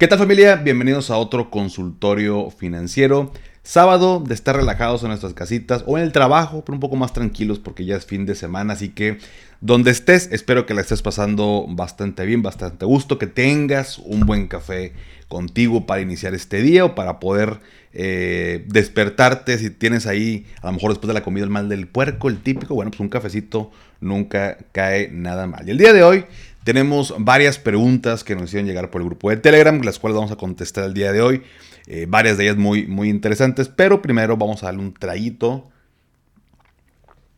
[0.00, 0.56] ¿Qué tal familia?
[0.56, 3.34] Bienvenidos a otro consultorio financiero.
[3.62, 7.12] Sábado de estar relajados en nuestras casitas o en el trabajo, pero un poco más
[7.12, 8.72] tranquilos porque ya es fin de semana.
[8.72, 9.18] Así que
[9.60, 14.48] donde estés, espero que la estés pasando bastante bien, bastante gusto, que tengas un buen
[14.48, 14.94] café
[15.28, 17.60] contigo para iniciar este día o para poder
[17.92, 19.58] eh, despertarte.
[19.58, 22.38] Si tienes ahí, a lo mejor después de la comida, el mal del puerco, el
[22.40, 25.68] típico, bueno, pues un cafecito nunca cae nada mal.
[25.68, 26.24] Y el día de hoy
[26.64, 30.32] tenemos varias preguntas que nos hicieron llegar por el grupo de Telegram, las cuales vamos
[30.32, 31.42] a contestar el día de hoy.
[31.86, 35.70] Eh, varias de ellas muy, muy interesantes, pero primero vamos a darle un traguito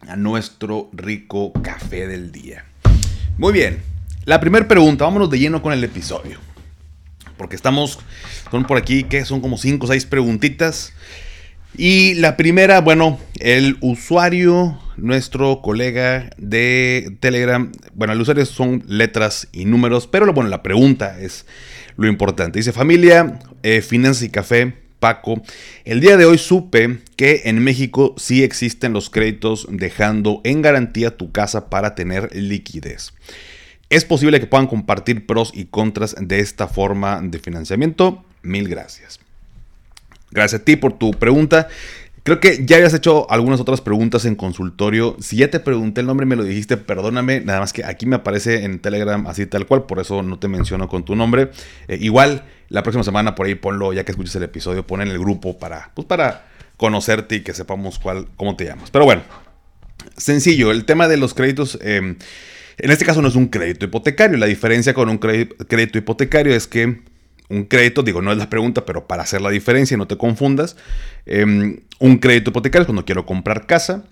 [0.00, 2.64] a nuestro rico café del día.
[3.38, 3.82] Muy bien,
[4.24, 6.38] la primera pregunta, vámonos de lleno con el episodio.
[7.36, 7.98] Porque estamos,
[8.50, 10.92] son por aquí que son como 5 o 6 preguntitas.
[11.76, 19.48] Y la primera, bueno, el usuario, nuestro colega de Telegram, bueno, el usuario son letras
[19.52, 21.46] y números, pero bueno, la pregunta es
[21.96, 22.58] lo importante.
[22.58, 25.42] Dice familia, eh, y café, Paco.
[25.84, 31.16] El día de hoy supe que en México sí existen los créditos dejando en garantía
[31.16, 33.12] tu casa para tener liquidez.
[33.88, 38.24] ¿Es posible que puedan compartir pros y contras de esta forma de financiamiento?
[38.42, 39.18] Mil gracias.
[40.32, 41.68] Gracias a ti por tu pregunta.
[42.24, 45.16] Creo que ya habías hecho algunas otras preguntas en consultorio.
[45.18, 47.40] Si ya te pregunté el nombre y me lo dijiste, perdóname.
[47.40, 50.46] Nada más que aquí me aparece en Telegram así tal cual, por eso no te
[50.46, 51.50] menciono con tu nombre.
[51.88, 55.08] Eh, igual, la próxima semana por ahí ponlo, ya que escuches el episodio, pon en
[55.08, 56.46] el grupo para, pues para
[56.76, 58.92] conocerte y que sepamos cuál, cómo te llamas.
[58.92, 59.22] Pero bueno,
[60.16, 61.76] sencillo, el tema de los créditos.
[61.82, 62.16] Em,
[62.78, 64.38] en este caso no es un crédito hipotecario.
[64.38, 67.02] La diferencia con un crédito hipotecario es que
[67.52, 70.76] un crédito, digo, no es la pregunta, pero para hacer la diferencia, no te confundas,
[71.26, 74.04] em, un crédito hipotecario es cuando quiero comprar casa,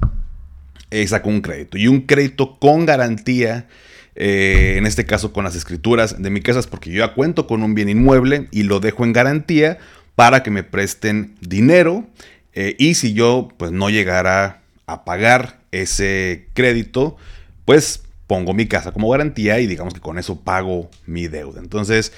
[0.90, 1.78] eh, saco un crédito.
[1.78, 3.66] Y un crédito con garantía,
[4.14, 7.46] eh, en este caso con las escrituras de mi casa, es porque yo ya cuento
[7.46, 9.78] con un bien inmueble y lo dejo en garantía
[10.16, 12.06] para que me presten dinero.
[12.52, 17.16] Eh, y si yo pues no llegara a pagar ese crédito,
[17.64, 21.60] pues pongo mi casa como garantía y digamos que con eso pago mi deuda.
[21.60, 22.12] Entonces,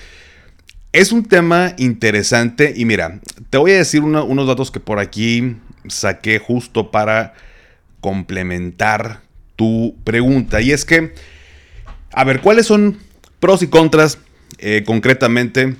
[0.92, 3.20] es un tema interesante y mira,
[3.50, 5.56] te voy a decir unos datos que por aquí
[5.88, 7.34] saqué justo para
[8.00, 9.20] complementar
[9.56, 10.60] tu pregunta.
[10.60, 11.14] Y es que,
[12.12, 12.98] a ver, ¿cuáles son
[13.40, 14.18] pros y contras
[14.58, 15.76] eh, concretamente?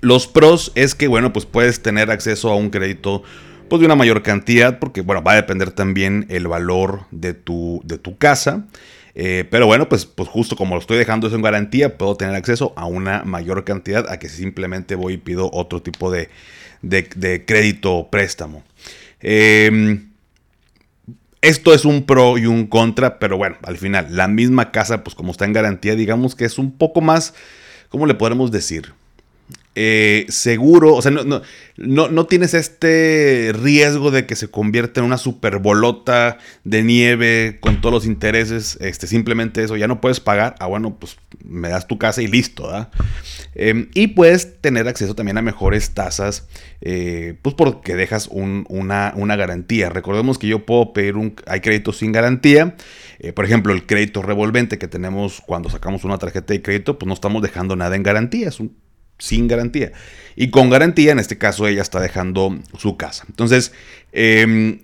[0.00, 3.22] Los pros es que, bueno, pues puedes tener acceso a un crédito
[3.68, 7.80] pues, de una mayor cantidad, porque, bueno, va a depender también el valor de tu,
[7.84, 8.66] de tu casa.
[9.14, 12.34] Eh, pero bueno, pues, pues justo como lo estoy dejando eso en garantía, puedo tener
[12.34, 16.30] acceso a una mayor cantidad a que simplemente voy y pido otro tipo de,
[17.46, 18.64] crédito o préstamo.
[19.20, 20.10] Em,
[21.42, 25.14] esto es un pro y un contra, pero bueno, al final, la misma casa, pues
[25.14, 27.34] como está en garantía, digamos que es un poco más,
[27.88, 28.94] ¿cómo le podemos decir?
[29.74, 31.24] Eh, seguro, o sea, no,
[31.78, 37.56] no, no, tienes este riesgo de que se convierta en una super bolota de nieve
[37.58, 41.70] con todos los intereses, este, simplemente eso, ya no puedes pagar, ah bueno, pues me
[41.70, 42.90] das tu casa y listo, ¿verdad?
[43.54, 46.46] Em, y puedes tener acceso también a mejores tasas,
[46.82, 49.88] eh, pues porque dejas una, una, garantía.
[49.88, 52.76] Recordemos que yo puedo pedir un, hay créditos sin garantía,
[53.20, 57.06] eh, por ejemplo, el crédito revolvente que tenemos cuando sacamos una tarjeta de crédito, pues
[57.06, 58.81] no estamos dejando nada en garantía, es un
[59.22, 59.92] sin garantía.
[60.34, 63.24] Y con garantía, en este caso, ella está dejando su casa.
[63.28, 63.72] Entonces,
[64.12, 64.80] em,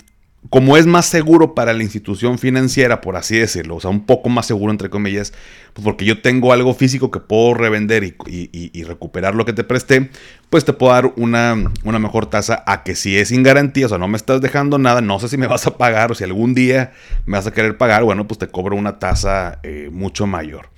[0.50, 4.28] como es más seguro para la institución financiera, por así decirlo, o sea, un poco
[4.28, 5.32] más seguro entre comillas,
[5.72, 10.10] pues porque yo tengo algo físico que puedo revender y, recuperar lo que te presté,
[10.48, 13.98] pues te puedo dar una, mejor tasa a que si es sin garantía, o sea,
[13.98, 16.54] no me estás dejando nada, no sé si me vas a pagar o si algún
[16.54, 16.92] día
[17.26, 20.70] me vas a querer pagar, bueno, pues te cobro una tasa eh, mucho mayor.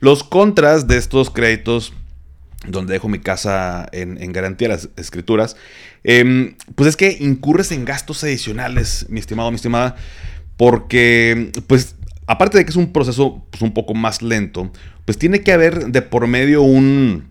[0.00, 1.92] Los contras de estos créditos
[2.66, 5.56] donde dejo mi casa en, garantía las escrituras,
[6.04, 9.96] em, pues es que incurres en gastos adicionales, mi estimado, mi estimada,
[10.56, 14.70] porque, pues, aparte de que es un proceso pues, un poco más lento,
[15.04, 17.30] pues tiene que haber de por medio un...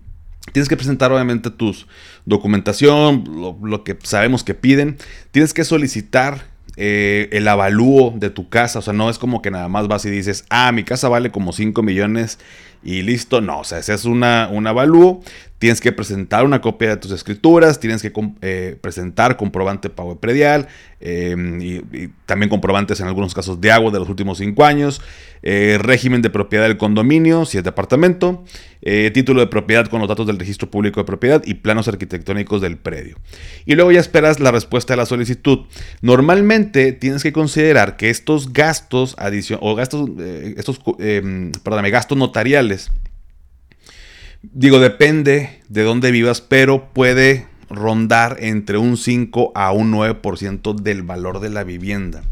[0.53, 1.87] Tienes que presentar obviamente tus
[2.25, 3.23] documentación,
[3.63, 4.97] lo, que sabemos que piden.
[5.29, 6.45] Tienes que solicitar
[6.77, 8.79] eh, el avalúo de tu casa.
[8.79, 11.31] O sea, no es como que nada más vas y dices, ah, mi casa vale
[11.31, 12.39] como 5 millones
[12.83, 13.41] y listo.
[13.41, 15.21] No, o sea, ese es una, un avalúo.
[15.61, 18.11] Tienes que presentar una copia de tus escrituras, tienes que
[18.41, 20.67] eh, presentar comprobante de pago de predial
[20.99, 25.03] em, y, también comprobantes en algunos casos de agua de los últimos cinco años,
[25.43, 28.43] eh, régimen de propiedad del condominio, si es departamento,
[28.81, 32.59] eh, título de propiedad con los datos del registro público de propiedad y planos arquitectónicos
[32.59, 33.17] del predio.
[33.67, 35.67] Y luego ya esperas la respuesta a la solicitud.
[36.01, 40.09] Normalmente tienes que considerar que estos gastos adicionales o gastos,
[40.57, 42.70] estos, em, perdóname, gastos notariales,
[44.41, 51.03] Digo, depende de dónde vivas, pero puede rondar entre un 5 a un 9% del
[51.03, 52.23] valor de la vivienda.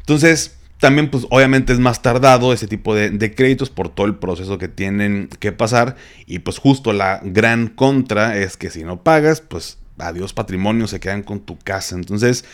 [0.00, 4.58] Entonces, también, pues obviamente es más tardado ese tipo de, créditos por todo el proceso
[4.58, 5.96] que tienen que pasar.
[6.26, 11.00] Y pues justo la gran contra es que si no pagas, pues adiós patrimonio, se
[11.00, 11.96] quedan con tu casa.
[11.96, 12.44] Entonces,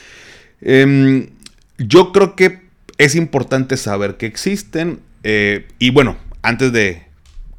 [0.61, 1.31] em,
[1.79, 2.63] yo creo que
[2.99, 5.01] es importante saber que existen.
[5.25, 7.07] Eh, y bueno, antes de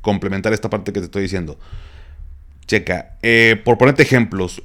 [0.01, 1.59] complementar esta parte que te estoy diciendo,
[2.65, 4.61] checa, eh, por ponerte ejemplos,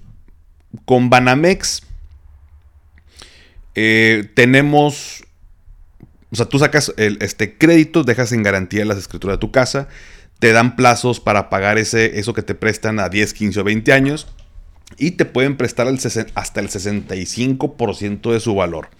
[0.85, 1.82] con Banamex
[3.75, 5.25] eh, tenemos
[6.31, 9.88] o sea, tú sacas el, este crédito, dejas en garantía las escrituras de tu casa,
[10.38, 13.93] te dan plazos para pagar ese, eso que te prestan a 10, 15 o 20
[13.93, 14.29] años
[14.99, 18.91] y te pueden prestar hasta el 65% de su valor.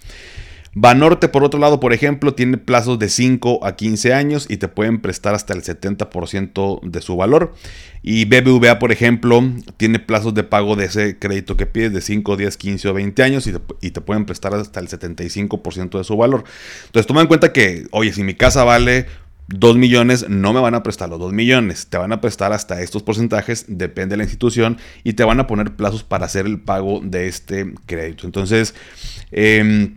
[0.81, 4.69] Banorte, por otro lado, por ejemplo, tiene plazos de 5 a 15 años y te
[4.69, 7.53] pueden prestar hasta el 70% de su valor.
[8.01, 9.43] Y BBVA, por ejemplo,
[9.75, 13.23] tiene plazos de pago de ese crédito que pides de 5, 10, 15 o 20
[13.23, 16.45] años y te, pueden prestar hasta el 75% de su valor.
[16.85, 19.07] Entonces, toma en cuenta que, oye, si mi casa vale
[19.47, 22.81] 2 millones, no me van a prestar los 2 millones, te van a prestar hasta
[22.81, 26.61] estos porcentajes, depende de la institución, y te van a poner plazos para hacer el
[26.61, 28.25] pago de este crédito.
[28.25, 28.75] Entonces,
[29.33, 29.91] eh,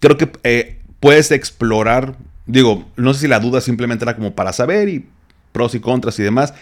[0.00, 4.52] creo que eh, puedes explorar, digo, no sé si la duda simplemente era como para
[4.52, 5.06] saber y
[5.52, 6.54] pros y contras y demás,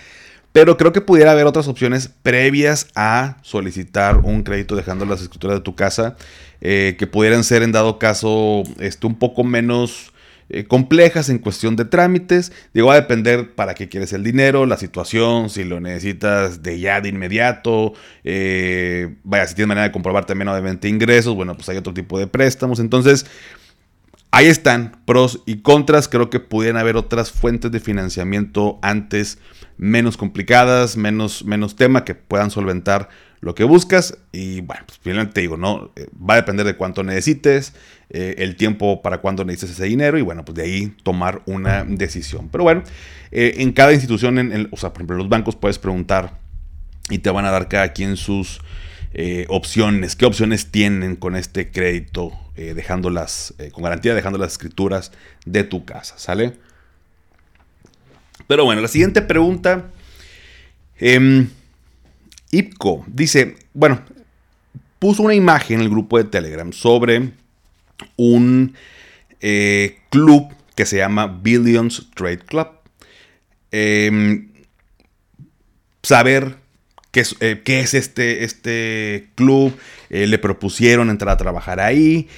[0.52, 5.58] pero creo que pudiera haber otras opciones previas a solicitar un crédito dejando las escrituras
[5.58, 6.16] de tu casa,
[6.60, 10.12] eh, que pudieran ser en dado caso este, un poco menos...
[10.56, 12.52] Eh, complejas en cuestión de trámites.
[12.72, 16.78] Digo, va a depender para qué quieres el dinero, la situación, si lo necesitas de
[16.78, 17.92] ya de inmediato.
[18.22, 22.20] Eh, vaya, si tienes manera de comprobar también obviamente ingresos, bueno, pues hay otro tipo
[22.20, 22.78] de préstamos.
[22.78, 23.26] Entonces,
[24.30, 26.06] ahí están pros y contras.
[26.06, 29.38] Creo que pudieran haber otras fuentes de financiamiento antes
[29.76, 33.08] menos complicadas, menos, menos tema que puedan solventar
[33.44, 34.16] lo que buscas.
[34.32, 35.92] Y bueno, pues finalmente te digo, ¿no?
[35.96, 37.74] Eh, va a depender de cuánto necesites,
[38.08, 41.84] eh, el tiempo para cuándo necesites ese dinero y bueno, pues de ahí tomar una
[41.84, 42.48] decisión.
[42.48, 42.82] Pero bueno,
[43.30, 46.38] eh, en cada institución, en, o sea, por ejemplo, los bancos puedes preguntar
[47.10, 48.60] y te van a dar cada quien sus
[49.46, 55.12] opciones, qué opciones tienen con este crédito, dejándolas, con garantía dejando las escrituras
[55.46, 56.54] de tu casa, ¿sale?
[58.48, 59.92] Pero bueno, la siguiente pregunta.
[60.98, 61.46] Eh,
[62.58, 64.00] IPCO dice, bueno,
[64.98, 67.32] puso una imagen en el grupo de Telegram sobre
[68.16, 68.74] un
[69.40, 72.68] eh, club que se llama Billions Trade Club.
[73.70, 74.48] Em,
[76.02, 76.56] saber
[77.10, 79.76] qué es, eh, es, este, este club.
[80.10, 82.28] Eh, le propusieron entrar a trabajar ahí.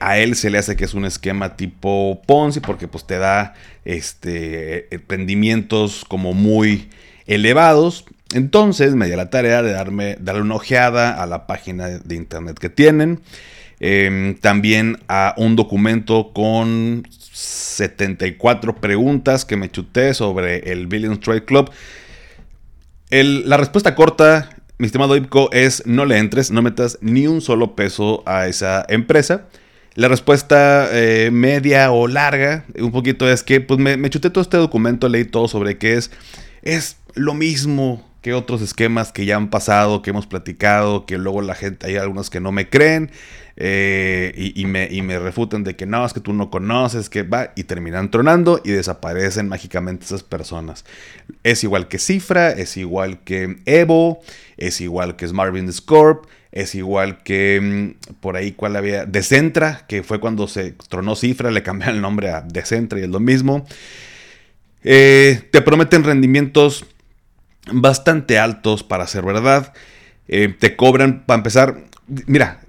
[0.00, 3.54] a él se le hace que es un esquema tipo Ponzi porque pues te da
[3.84, 6.90] este, rendimientos como muy
[7.26, 8.04] elevados.
[8.32, 12.58] Entonces me di la tarea de darme, darle una ojeada a la página de internet
[12.58, 13.20] que tienen.
[13.84, 17.02] Em, también a un documento con
[17.32, 21.70] 74 preguntas que me chuté sobre el Billions Trade Club.
[23.10, 27.74] la respuesta corta, mi estimado IPCO, es no le entres, no metas ni un solo
[27.74, 29.48] peso a esa empresa.
[29.94, 34.42] La respuesta eh, media o larga, un poquito, es que pues me, me chuté todo
[34.42, 36.12] este documento, leí todo sobre qué es.
[36.62, 41.42] Es lo mismo que otros esquemas que ya han pasado, que hemos platicado, que luego
[41.42, 43.10] la gente, hay algunos que no me creen
[43.56, 47.52] eh, y, me, y, refutan de que no, es que tú no conoces, que va,
[47.56, 50.84] y terminan tronando y desaparecen mágicamente esas personas.
[51.42, 54.20] Es igual que Cifra, es igual que Evo,
[54.56, 60.02] es igual que Smartbin Scorp, es igual que mm, por ahí cuál había, Decentra, que
[60.02, 63.66] fue cuando se tronó Cifra, le cambiaron el nombre a Decentra y es lo mismo.
[64.84, 66.86] Eh, te prometen rendimientos
[67.70, 69.72] bastante altos para ser verdad.
[70.28, 71.84] Eh, te cobran, para empezar,
[72.26, 72.60] mira,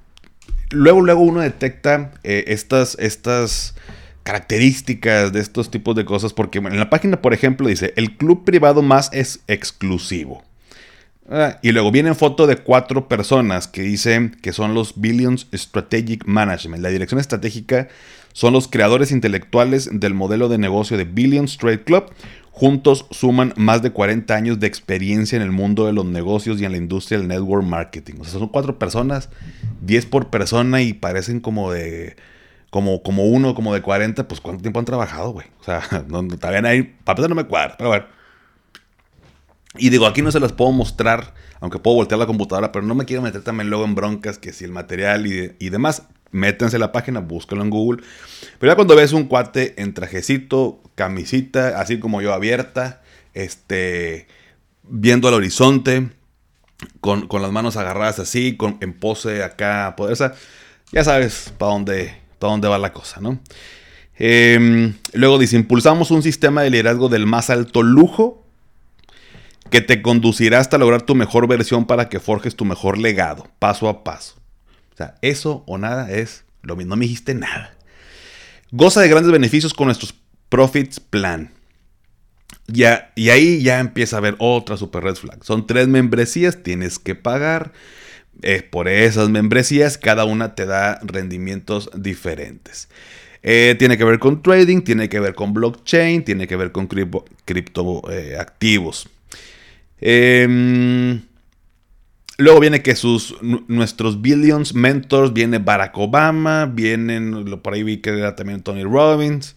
[0.69, 3.75] luego, luego uno detecta eh, estas, estas
[4.23, 8.43] características de estos tipos de cosas, porque en la página, por ejemplo, dice, el club
[8.45, 10.43] privado más es exclusivo.
[11.29, 16.25] Ah, y luego viene foto de cuatro personas que dicen que son los Billions Strategic
[16.25, 16.83] Management.
[16.83, 17.87] La dirección estratégica
[18.33, 22.11] son los creadores intelectuales del modelo de negocio de Billions Trade Club,
[22.55, 26.65] Juntos suman más de 40 años de experiencia en el mundo de los negocios y
[26.65, 28.13] en la industria del network marketing.
[28.19, 29.29] O sea, son cuatro personas,
[29.81, 32.15] 10 por persona y parecen como de
[32.69, 35.47] como, como uno, como de 40, pues ¿cuánto tiempo han trabajado, güey?
[35.61, 38.05] O sea, no, todavía ahí, para no me cuadra, pero bueno.
[39.75, 42.93] Y digo, aquí no se las puedo mostrar, aunque puedo voltear la computadora, pero no
[42.93, 46.91] me quiero meter también luego en broncas, que si el material y demás métanse la
[46.91, 48.03] página, búscalo en Google.
[48.59, 53.01] Pero ya cuando ves un cuate en trajecito, camisita, así como yo abierta,
[53.33, 54.27] este,
[54.83, 56.09] viendo al horizonte,
[56.99, 60.33] con, las manos agarradas así, con, en pose acá poderosa.
[60.91, 63.39] Ya sabes para dónde, dónde va la cosa, ¿no?
[64.15, 68.45] Em, luego dice, impulsamos un sistema de liderazgo del más alto lujo
[69.69, 73.89] que te conducirá hasta lograr tu mejor versión para que forjes tu mejor legado, paso
[73.89, 74.35] a paso.
[74.93, 76.91] O sea, eso o nada es lo mismo.
[76.91, 77.73] No me dijiste nada.
[78.71, 80.13] Goza de grandes beneficios con nuestros
[80.49, 81.51] Profits Plan.
[82.67, 85.43] Ya, y ahí ya empieza a haber otra super red flag.
[85.43, 87.73] Son tres membresías, tienes que pagar.
[88.41, 92.89] Eh, por esas membresías, cada una te da rendimientos diferentes.
[93.41, 96.87] Eh, tiene que ver con trading, tiene que ver con blockchain, tiene que ver con
[96.87, 99.09] criptoactivos.
[99.99, 101.21] Eh, em,
[102.37, 108.11] luego viene que sus, nuestros billions mentors, viene Barack Obama, vienen, por ahí vi que
[108.11, 109.55] era también Tony Robbins.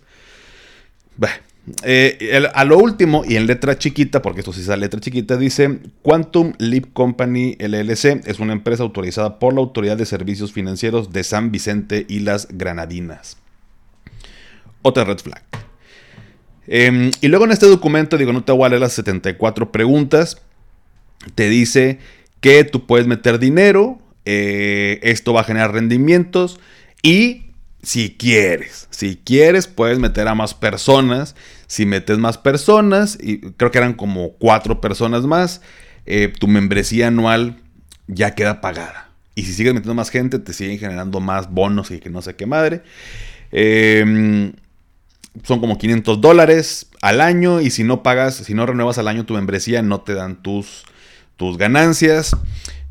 [1.83, 5.37] Eh, a lo último, y en letra chiquita, porque esto sí es la letra chiquita,
[5.37, 11.13] dice Quantum Leap Company LLC es una empresa autorizada por la Autoridad de Servicios Financieros
[11.13, 13.39] de San Vicente y las Granadinas.
[14.83, 15.43] Otra red flag.
[16.69, 20.41] Em, y luego en este documento, digo, no te voy a leer las 74 preguntas,
[21.35, 21.99] te dice
[22.41, 26.59] que tú puedes meter dinero, eh, esto va a generar rendimientos
[27.03, 27.47] y
[27.83, 31.37] si quieres, si quieres, puedes meter a más personas.
[31.69, 35.63] Si metes más personas, y creo que eran como cuatro personas más,
[36.05, 37.59] eh, tu membresía anual
[38.07, 39.11] ya queda pagada.
[39.37, 42.35] Y si sigues metiendo más gente, te siguen generando más bonos y que no sé
[42.35, 42.83] qué madre.
[43.53, 44.53] Em,
[45.43, 49.27] son como 500 dólares al año y si no pagas, si no renuevas al año
[49.27, 50.85] tu membresía, no te dan tus,
[51.37, 52.37] tus ganancias.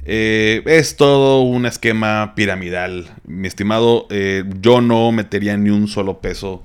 [0.08, 3.12] Eh, es todo un esquema piramidal.
[3.26, 6.64] Mi estimado, eh, yo no metería ni un solo peso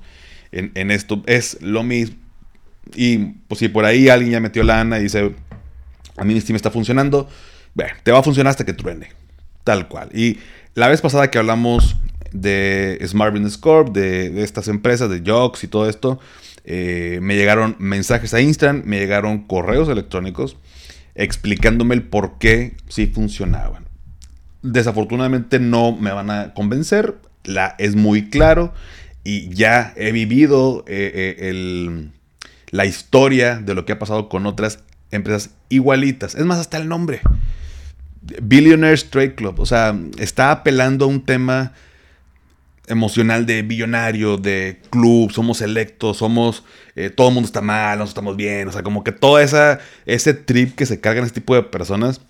[0.53, 1.23] en, esto.
[1.27, 2.17] Es lo mismo.
[2.95, 3.19] Y
[3.49, 5.35] pues si por ahí alguien ya metió lana y dice,
[6.17, 7.29] a mí mi Steam está funcionando,
[8.03, 9.09] te va a funcionar hasta que truene.
[9.65, 10.11] Tal cual.
[10.13, 10.39] Y
[10.75, 11.97] la vez pasada que hablamos
[12.33, 16.19] de Smart Business Corp, de, estas empresas, de Jocks y todo esto,
[16.65, 20.57] eh, me llegaron mensajes a Instagram, me llegaron correos electrónicos
[21.14, 23.87] explicándome el por qué sí funcionaban.
[24.62, 28.75] Desafortunadamente no me van a convencer, la, es muy claro
[29.25, 32.09] y ya he vivido eh, eh,
[32.71, 36.35] la historia de lo que ha pasado con otras empresas igualitas.
[36.35, 37.21] Es más, hasta el nombre.
[38.43, 39.61] Billionaires Trade Club.
[39.61, 41.73] O sea, está apelando a un tema
[42.91, 46.65] emocional de billonario, de club, somos electos, somos,
[46.97, 49.81] eh, todo el mundo está mal, nosotros estamos bien, o sea, como que todo esa,
[50.07, 52.21] ese trip que se carga en este tipo de personas.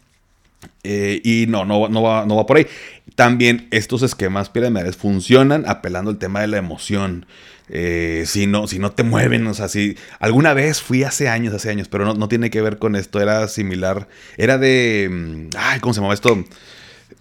[0.83, 2.67] Eh, y no, no, no, va, no va por ahí.
[3.15, 7.27] También estos esquemas piramidales funcionan apelando al tema de la emoción.
[7.73, 11.55] Eh, si, no, si no te mueven, o sea, si alguna vez fui hace años,
[11.55, 15.57] hace años, pero no, no tiene que ver con esto, era similar, era de, mm,
[15.57, 16.45] ay, ¿cómo se llamaba esto?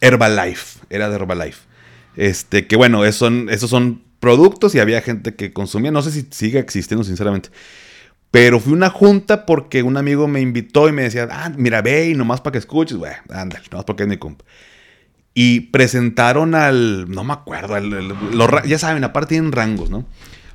[0.01, 1.68] Herbalife, era de Herbalife.
[2.15, 5.91] Este, que bueno, esos son, esos son productos y había gente que consumía.
[5.91, 7.49] No sé si sigue existiendo, sinceramente.
[8.31, 12.09] Pero fui una junta porque un amigo me invitó y me decía, ah, mira, ve
[12.09, 14.45] y nomás para que escuches, güey, ándale, nomás porque es mi compa.
[15.33, 17.75] Y presentaron al, no me acuerdo,
[18.65, 20.05] ya saben, aparte tienen rangos, ¿no?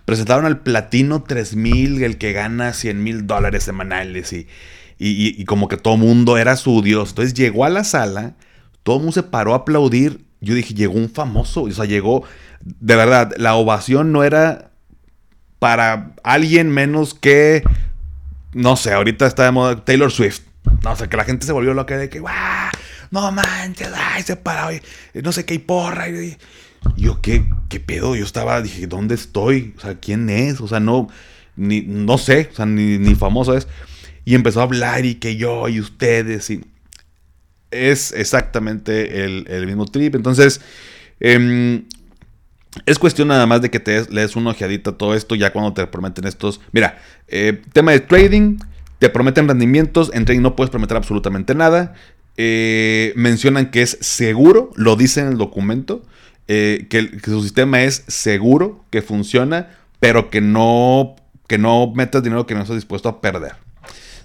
[0.04, 4.46] Presentaron al Platino 3000, el que gana 100 mil dólares semanales y,
[4.98, 7.10] y, como que todo mundo era su dios.
[7.10, 8.34] Entonces llegó a la sala,
[8.82, 12.24] todo mundo se paró a aplaudir yo dije, llegó un famoso, o sea, llegó,
[12.60, 14.70] de verdad, la ovación no era
[15.58, 17.62] para alguien menos que,
[18.52, 20.42] no sé, ahorita está de moda Taylor Swift.
[20.82, 22.22] No sé, que la gente se volvió loca de que.
[23.10, 24.76] No manches, ay, se paró,
[25.22, 26.08] no sé qué, y porra.
[26.08, 26.36] Y,
[26.96, 28.14] yo, ¿qué, ¿qué pedo?
[28.16, 29.74] Yo estaba, dije, ¿dónde estoy?
[29.78, 30.60] O sea, ¿quién es?
[30.60, 31.08] O sea, no,
[31.56, 33.68] ni, no sé, o sea, ni, ni famoso es.
[34.24, 36.62] Y empezó a hablar y que yo y ustedes y
[37.74, 40.14] es exactamente el, mismo trip.
[40.14, 40.60] Entonces,
[41.20, 41.84] em,
[42.86, 45.72] es cuestión nada más de que te lees una ojeadita a todo esto ya cuando
[45.72, 46.60] te prometen estos.
[46.72, 48.58] Mira, eh, tema de trading,
[48.98, 51.94] te prometen rendimientos, en trading no puedes prometer absolutamente nada.
[52.36, 56.02] Eh, mencionan que es seguro, lo dice en el documento,
[56.48, 61.16] eh, que, que, su sistema es seguro, que funciona, pero que no,
[61.46, 63.52] que no metas dinero que no estás dispuesto a perder.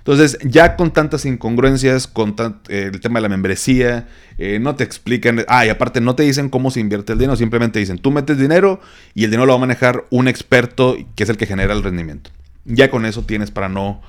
[0.09, 2.33] Entonces, ya con tantas incongruencias, con
[2.67, 4.07] el tema de la membresía,
[4.39, 7.35] eh, no te explican, ah, y aparte no te dicen cómo se invierte el dinero,
[7.35, 8.81] simplemente dicen, tú metes dinero
[9.13, 11.83] y el dinero lo va a manejar un experto que es el que genera el
[11.83, 12.31] rendimiento.
[12.65, 14.01] Ya con eso tienes para no,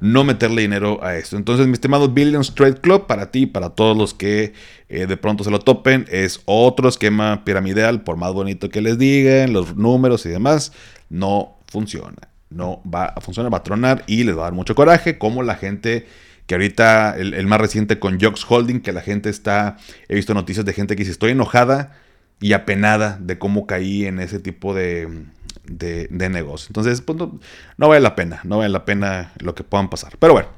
[0.00, 1.36] no meterle dinero a esto.
[1.36, 4.52] Entonces, mi estimado Billions Trade Club, para ti, para todos los que
[4.88, 8.96] eh, de pronto se lo topen, es otro esquema piramidal, por más bonito que les
[8.96, 10.72] digan, los números y demás,
[11.10, 12.28] no funciona.
[12.50, 15.42] No va a funcionar, va a tronar y les va a dar mucho coraje, como
[15.42, 16.06] la gente
[16.46, 19.76] que ahorita, el, más reciente con Jocks Holding, que la gente está,
[20.08, 21.92] he visto noticias de gente que dice, estoy enojada
[22.40, 25.26] y apenada de cómo caí en ese tipo de,
[25.64, 26.68] de, negocio.
[26.70, 30.16] Entonces, pues, no, vale la pena, no vale la pena lo que puedan pasar.
[30.18, 30.48] Pero bueno,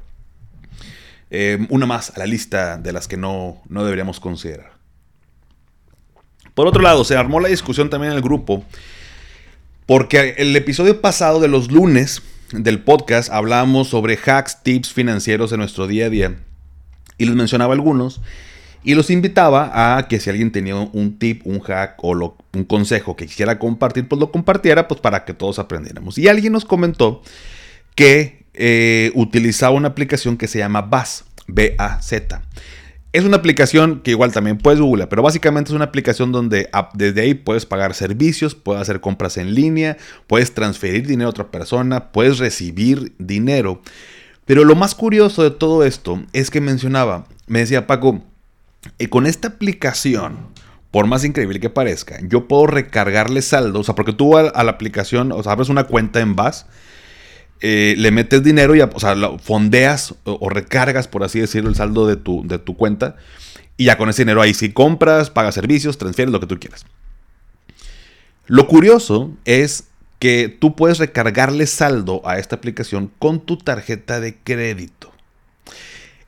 [1.29, 4.71] eh, una más a la lista de las que no, no deberíamos considerar.
[6.53, 8.63] Por otro lado, se armó la discusión también en el grupo,
[9.91, 12.21] porque el episodio pasado de los lunes
[12.53, 16.35] del podcast hablábamos sobre hacks, tips financieros en nuestro día a día.
[17.17, 18.21] Y les mencionaba algunos.
[18.85, 23.17] Y los invitaba a que si alguien tenía un tip, un hack o un consejo
[23.17, 26.17] que quisiera compartir, pues lo compartiera pues para que todos aprendiéramos.
[26.17, 27.21] Y alguien nos comentó
[27.93, 32.41] que eh, utilizaba una aplicación que se llama BAZ, B-A-Z.
[33.13, 37.21] Es una aplicación que igual también puedes googlear, pero básicamente es una aplicación donde desde
[37.21, 42.11] ahí puedes pagar servicios, puedes hacer compras en línea, puedes transferir dinero a otra persona,
[42.13, 43.81] puedes recibir dinero.
[44.45, 48.23] Pero lo más curioso de todo esto es que mencionaba, me decía Paco,
[48.97, 50.37] y con esta aplicación,
[50.89, 54.71] por más increíble que parezca, yo puedo recargarle saldo, o sea, porque tú a, la
[54.71, 56.65] aplicación, o sea, abres una cuenta en BAS,
[57.61, 58.81] eh, le metes dinero y,
[59.43, 63.15] fondeas o, recargas, por así decirlo, el saldo de tu, de tu cuenta.
[63.77, 66.85] Y ya con ese dinero ahí sí compras, pagas servicios, transfieres lo que tú quieras.
[68.47, 69.85] Lo curioso es
[70.19, 75.11] que tú puedes recargarle saldo a esta aplicación con tu tarjeta de crédito.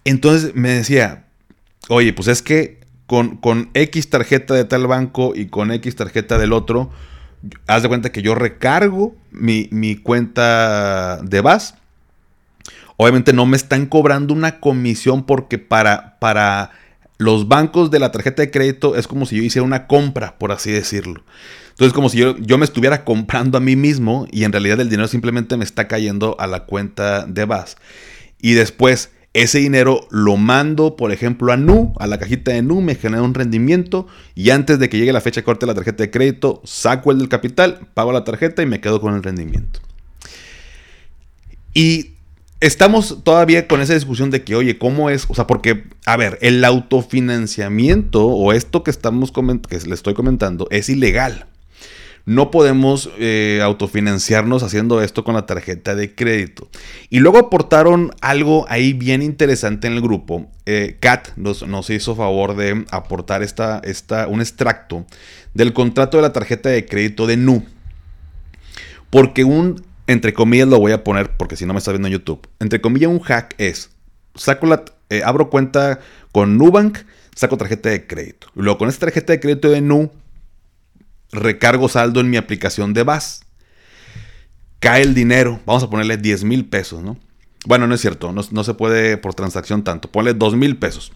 [0.06, 1.26] Entonces me decía,
[1.90, 6.38] oye, pues es que con, con X tarjeta de tal banco y con X tarjeta
[6.38, 6.92] del otro,
[7.68, 11.76] haz de cuenta que yo recargo mi, cuenta de VAS.
[12.98, 16.72] Obviamente no me están cobrando una comisión porque para, para
[17.18, 20.52] los bancos de la tarjeta de crédito es como si yo hiciera una compra, por
[20.52, 21.24] así decirlo.
[21.72, 24.90] Entonces, como si yo, yo, me estuviera comprando a mí mismo y en realidad el
[24.90, 27.78] dinero simplemente me está cayendo a la cuenta de VAS.
[28.40, 32.82] Y después, ese dinero lo mando, por ejemplo, a NU, a la cajita de NU,
[32.82, 35.76] me genera un rendimiento y antes de que llegue la fecha de corte de la
[35.76, 39.24] tarjeta de crédito, saco el del capital, pago la tarjeta y me quedo con el
[39.24, 39.80] rendimiento.
[41.74, 42.12] Y
[42.60, 45.26] estamos todavía con esa discusión de que, oye, ¿cómo es?
[45.28, 50.68] O sea, porque, a ver, el autofinanciamiento o esto que estamos que le estoy comentando
[50.70, 51.48] es ilegal.
[52.26, 56.70] No podemos eh, autofinanciarnos haciendo esto con la tarjeta de crédito.
[57.10, 60.50] Y luego aportaron algo ahí bien interesante en el grupo.
[60.66, 65.06] Eh, Kat nos, hizo favor de aportar esta, esta, un extracto
[65.54, 67.66] del contrato de la tarjeta de crédito de NU.
[69.10, 72.14] Porque un, entre comillas lo voy a poner porque si no me está viendo en
[72.14, 72.48] YouTube.
[72.60, 73.90] Entre comillas un hack es,
[74.36, 76.00] saco la, eh, abro cuenta
[76.32, 77.00] con Nubank,
[77.36, 78.48] saco tarjeta de crédito.
[78.56, 80.10] Luego con esta tarjeta de crédito de NU
[81.34, 83.44] recargo saldo en mi aplicación de VAS.
[84.80, 87.18] Cae el dinero, vamos a ponerle 10 mil pesos, ¿no?
[87.66, 90.12] Bueno, no es cierto, no, se puede por transacción tanto.
[90.12, 91.14] Ponle 2 mil pesos.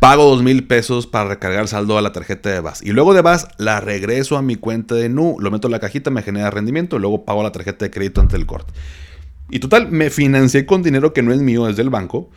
[0.00, 2.82] Pago 2 mil pesos para recargar saldo a la tarjeta de VAS.
[2.82, 5.80] Y luego de VAS la regreso a mi cuenta de NU, lo meto en la
[5.80, 8.72] cajita, me genera rendimiento, luego pago la tarjeta de crédito ante el corte.
[9.50, 12.30] Y total, me financié con dinero que no es mío, es del banco.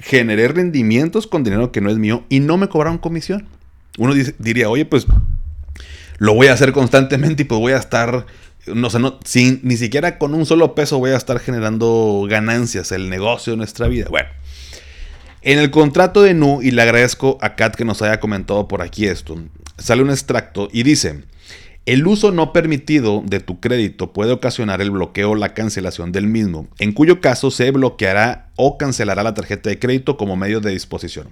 [0.00, 3.46] Generé rendimientos con dinero que no es mío y no me cobraron comisión.
[3.98, 5.06] Uno diría, oye, pues
[6.18, 8.26] lo voy a hacer constantemente y pues voy a estar,
[8.66, 12.92] no sé, no, sin, ni siquiera con un solo peso voy a estar generando ganancias,
[12.92, 14.06] el negocio de nuestra vida.
[14.10, 14.28] Bueno,
[15.42, 18.82] en el contrato de Nu, y le agradezco a Kat que nos haya comentado por
[18.82, 19.36] aquí esto,
[19.76, 21.24] sale un extracto y dice,
[21.84, 26.28] el uso no permitido de tu crédito puede ocasionar el bloqueo o la cancelación del
[26.28, 30.70] mismo, en cuyo caso se bloqueará o cancelará la tarjeta de crédito como medio de
[30.70, 31.30] disposición.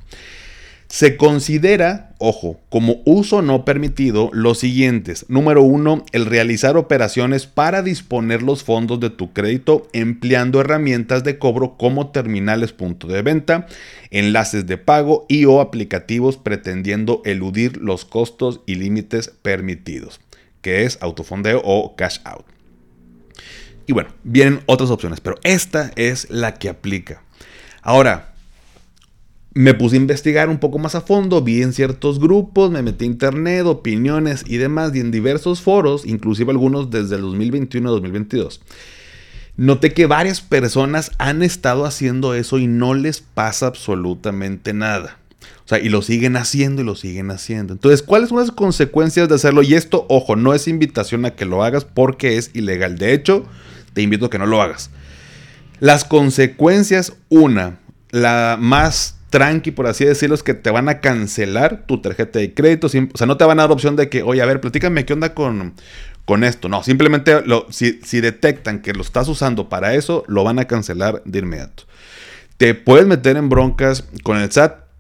[0.91, 5.25] Se considera, ojo, como uso no permitido los siguientes.
[5.29, 11.39] Número uno, el realizar operaciones para disponer los fondos de tu crédito empleando herramientas de
[11.39, 13.69] cobro como terminales punto de venta,
[14.11, 20.21] enlaces de pago y o aplicativos pretendiendo eludir los costos y límites permitidos,
[20.61, 22.45] que es autofondeo o cash out.
[23.87, 27.23] Y bueno, vienen otras opciones, pero esta es la que aplica.
[27.81, 28.30] Ahora,
[29.53, 33.05] me puse a investigar un poco más a fondo, vi en ciertos grupos, me metí
[33.05, 37.93] a internet, opiniones y demás, y en diversos foros, inclusive algunos desde el 2021 a
[37.93, 38.61] 2022.
[39.57, 45.19] Noté que varias personas han estado haciendo eso y no les pasa absolutamente nada.
[45.65, 47.73] O sea, y lo siguen haciendo y lo siguen haciendo.
[47.73, 49.63] Entonces, ¿cuáles son las consecuencias de hacerlo?
[49.63, 52.99] Y esto, ojo, no es invitación a que lo hagas porque es ilegal.
[52.99, 53.45] De hecho,
[53.93, 54.91] te invito a que no lo hagas.
[55.79, 57.79] Las consecuencias, una,
[58.11, 62.53] la más tranqui, por así decirlo, es que te van a cancelar tu tarjeta de
[62.53, 62.89] crédito.
[62.89, 65.13] O sea, no te van a dar opción de que, oye, a ver, platícame qué
[65.13, 65.75] onda con,
[66.25, 66.69] con esto.
[66.69, 71.23] No, simplemente si, si, detectan que lo estás usando para eso, lo van a cancelar
[71.25, 71.85] de inmediato.
[72.57, 74.91] Te puedes meter en broncas con el SAT.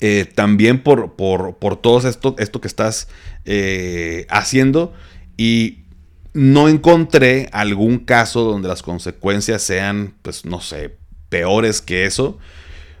[0.00, 3.08] Eh, también por, por, por, todo esto, esto que estás
[3.44, 4.92] eh, haciendo.
[5.36, 5.84] Y
[6.32, 10.96] no encontré algún caso donde las consecuencias sean, pues no sé,
[11.28, 12.38] peores que eso.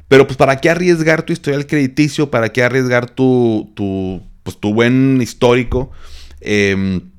[0.08, 4.72] Pero pues para qué arriesgar tu historial crediticio, para qué arriesgar tu, tu, pues, tu
[4.72, 5.90] buen histórico.
[6.40, 7.10] Em,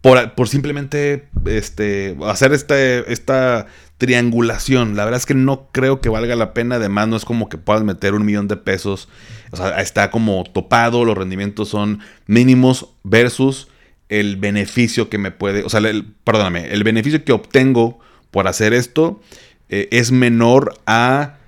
[0.00, 3.66] por, simplemente este, hacer este, esta
[3.98, 4.96] triangulación.
[4.96, 6.76] La verdad es que no creo que valga la pena.
[6.76, 9.08] Además, no es como que puedas meter un millón de pesos.
[9.50, 13.68] O sea, está como topado, los rendimientos son mínimos versus
[14.08, 15.80] el beneficio que me puede, o sea,
[16.24, 17.98] perdóname, el beneficio que obtengo
[18.30, 19.20] por hacer esto
[19.68, 21.38] eh, es menor a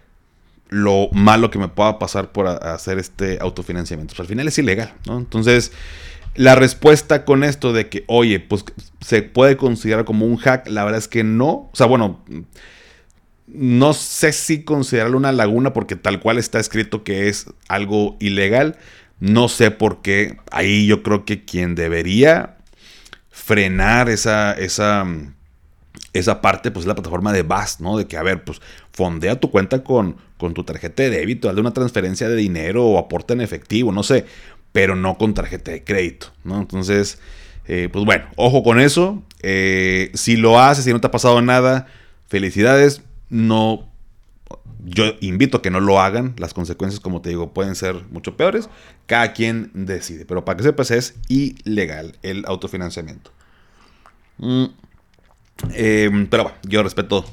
[0.68, 4.14] lo malo que me pueda pasar por hacer este autofinanciamiento.
[4.18, 5.18] Al final es ilegal, ¿no?
[5.18, 5.72] Entonces,
[6.34, 8.64] la respuesta con esto de que, oye, pues
[9.00, 11.48] se puede considerar como un hack, la verdad es que no.
[11.48, 12.22] O sea, bueno,
[13.46, 18.76] no sé si considerarlo una laguna porque tal cual está escrito que es algo ilegal.
[19.20, 20.36] No sé por qué.
[20.52, 22.58] Ahí yo creo que quien debería
[23.30, 25.06] frenar esa, esa,
[26.12, 27.96] esa parte, pues es la plataforma de BAS, ¿no?
[27.96, 28.60] De que, a ver, pues
[28.92, 32.98] fondea tu cuenta con, con tu tarjeta de débito, hazle una transferencia de dinero o
[32.98, 34.24] aporta en efectivo, no sé,
[34.72, 36.58] pero no con tarjeta de crédito, ¿no?
[36.58, 37.18] Entonces,
[37.66, 39.22] eh, pues bueno, ojo con eso.
[39.42, 41.86] Eh, si lo haces y no te ha pasado nada,
[42.26, 43.02] felicidades.
[43.28, 43.88] No
[44.84, 46.34] yo invito a que no lo hagan.
[46.38, 48.68] Las consecuencias, como te digo, pueden ser mucho peores.
[49.06, 50.24] Cada quien decide.
[50.24, 53.32] Pero para que sepas, es ilegal el autofinanciamiento.
[54.38, 54.64] Mm.
[55.74, 57.24] Em, pero bueno, yo respeto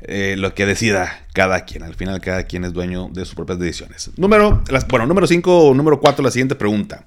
[0.00, 1.82] eh, lo que decida cada quien.
[1.82, 4.10] Al final, cada quien es dueño de sus propias decisiones.
[4.16, 7.06] Número, bueno, número 5 o número 4, la siguiente pregunta.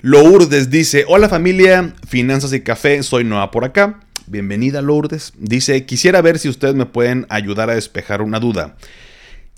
[0.00, 4.00] Lourdes dice: Hola familia, finanzas y café, soy Noah por acá.
[4.26, 5.32] Bienvenida Lourdes.
[5.38, 8.76] Dice, quisiera ver si ustedes me pueden ayudar a despejar una duda.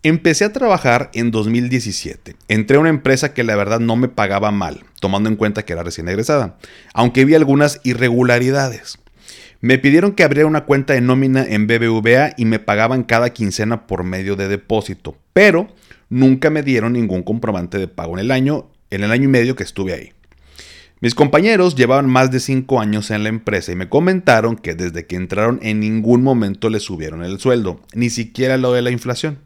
[0.02, 2.36] Empecé a trabajar en 2017.
[2.48, 5.72] Entré a una empresa que la verdad no me pagaba mal, tomando en cuenta que
[5.72, 6.58] era recién egresada,
[6.92, 8.98] aunque vi algunas irregularidades.
[9.60, 13.88] Me pidieron que abriera una cuenta de nómina en BBVA y me pagaban cada quincena
[13.88, 15.66] por medio de depósito, pero
[16.08, 19.56] nunca me dieron ningún comprobante de pago en el año, en el año y medio
[19.56, 20.12] que estuve ahí.
[21.00, 25.06] Mis compañeros llevaban más de 5 años en la empresa y me comentaron que desde
[25.06, 29.38] que entraron en ningún momento les subieron el sueldo, ni siquiera lo de la inflación.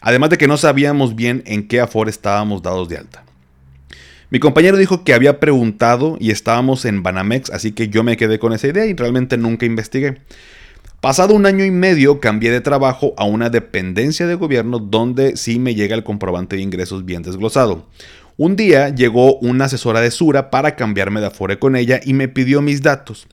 [0.00, 3.25] Además de que no sabíamos bien en qué aforo estábamos dados de alta.
[4.28, 8.40] Mi compañero dijo que había preguntado y estábamos en Banamex, así que yo me quedé
[8.40, 10.18] con esa idea y realmente nunca investigué.
[11.00, 15.60] Pasado un año y medio cambié de trabajo a una dependencia de gobierno donde sí
[15.60, 17.86] me llega el comprobante de ingresos bien desglosado.
[18.36, 22.26] Un día llegó una asesora de Sura para cambiarme de Afore con ella y me
[22.26, 23.28] pidió mis datos.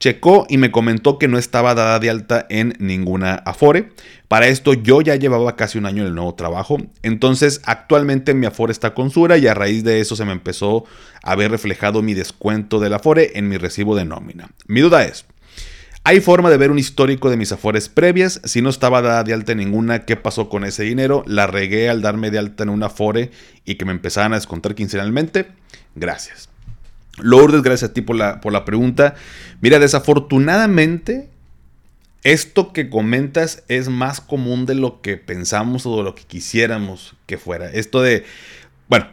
[0.00, 3.90] Checó y me comentó que no estaba dada de alta en ninguna Afore.
[4.28, 6.78] Para esto yo ya llevaba casi un año en el nuevo trabajo.
[7.02, 10.84] Entonces actualmente mi Afore está con Sura y a raíz de eso se me empezó
[11.22, 14.50] a ver reflejado mi descuento del Afore en mi recibo de nómina.
[14.66, 15.26] Mi duda es,
[16.04, 18.40] hay forma de ver un histórico de mis afores previas.
[18.44, 21.22] Si no estaba dada de alta en ninguna, ¿qué pasó con ese dinero?
[21.26, 23.30] La regué al darme de alta en una afore
[23.66, 25.48] y que me empezaran a descontar quincenalmente.
[25.94, 26.48] Gracias.
[27.20, 29.14] Lourdes, gracias a ti por la, por la pregunta.
[29.60, 31.28] Mira, desafortunadamente,
[32.24, 37.14] esto que comentas es más común de lo que pensamos o de lo que quisiéramos
[37.26, 37.70] que fuera.
[37.70, 38.24] Esto de,
[38.88, 39.06] bueno,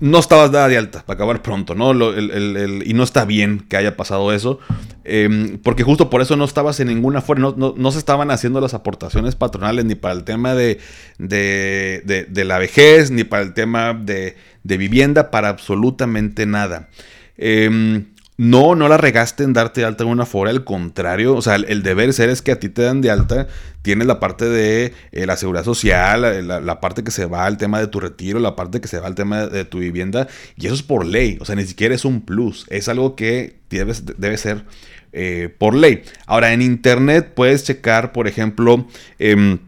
[0.00, 1.92] no estabas dada de alta, para acabar pronto, ¿no?
[1.92, 4.60] y no está bien que haya pasado eso,
[5.04, 8.74] em, porque justo por eso no estabas en ninguna forma, no, se estaban haciendo las
[8.74, 10.78] aportaciones patronales ni para el tema de,
[11.18, 16.88] de, la vejez, ni para el tema de, vivienda, para absolutamente nada.
[17.36, 18.04] Eh,
[18.42, 21.84] no, no la regaste en darte alta en una fora, al contrario, o sea, el,
[21.84, 23.46] deber ser es que a ti te dan de alta,
[23.82, 27.78] tienes la parte de eh, la seguridad social, la, parte que se va al tema
[27.78, 30.26] de tu retiro, la parte que se va al tema de, tu vivienda,
[30.56, 33.60] y eso es por ley, o sea, ni siquiera es un plus, es algo que
[33.70, 34.64] debe ser
[35.12, 36.02] eh, por ley.
[36.26, 38.88] Ahora, en internet puedes checar, por ejemplo,
[39.20, 39.60] em,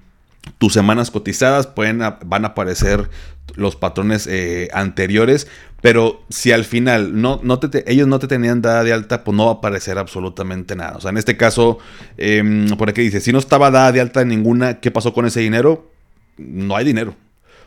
[0.58, 3.08] tus semanas cotizadas, pueden, van a aparecer
[3.56, 5.46] los patrones eh, anteriores,
[5.80, 9.36] pero si al final no, no te, ellos no te tenían dada de alta, pues
[9.36, 10.96] no va a aparecer absolutamente nada.
[10.96, 11.78] O sea, en este caso,
[12.16, 15.40] em, por aquí dice, si no estaba dada de alta ninguna, ¿qué pasó con ese
[15.40, 15.90] dinero?
[16.38, 17.14] No hay dinero.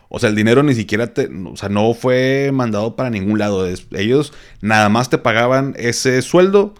[0.08, 3.66] O sea, el dinero ni siquiera te, o sea, no fue mandado para ningún lado.
[3.92, 6.74] Ellos nada más te pagaban ese sueldo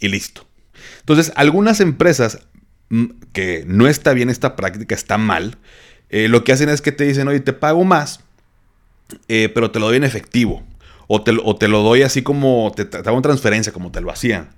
[0.00, 0.46] y listo.
[1.00, 2.40] Entonces, algunas empresas
[3.32, 5.58] que no está bien esta práctica, está mal,
[6.10, 8.20] eh, lo que hacen es que te dicen, oye, te pago más,
[9.28, 10.62] eh, pero te lo doy en efectivo.
[11.06, 14.00] o te, o te lo doy así como, te, te hago una transferencia como te
[14.00, 14.50] lo hacían.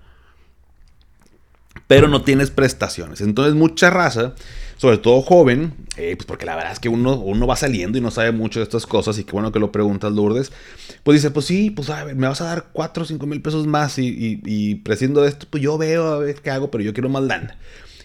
[1.86, 3.20] Pero no tienes prestaciones.
[3.20, 4.34] Entonces mucha raza,
[4.76, 8.00] sobre todo joven, eh, pues porque la verdad es que uno, uno va saliendo y
[8.00, 10.52] no sabe mucho de estas cosas y qué bueno que lo preguntas Lourdes,
[11.04, 13.40] pues dice, pues sí, pues a ver, me vas a dar 4 o 5 mil
[13.40, 16.92] pesos más y, y, de esto, pues yo veo a ver qué hago, pero yo
[16.92, 17.56] quiero más lana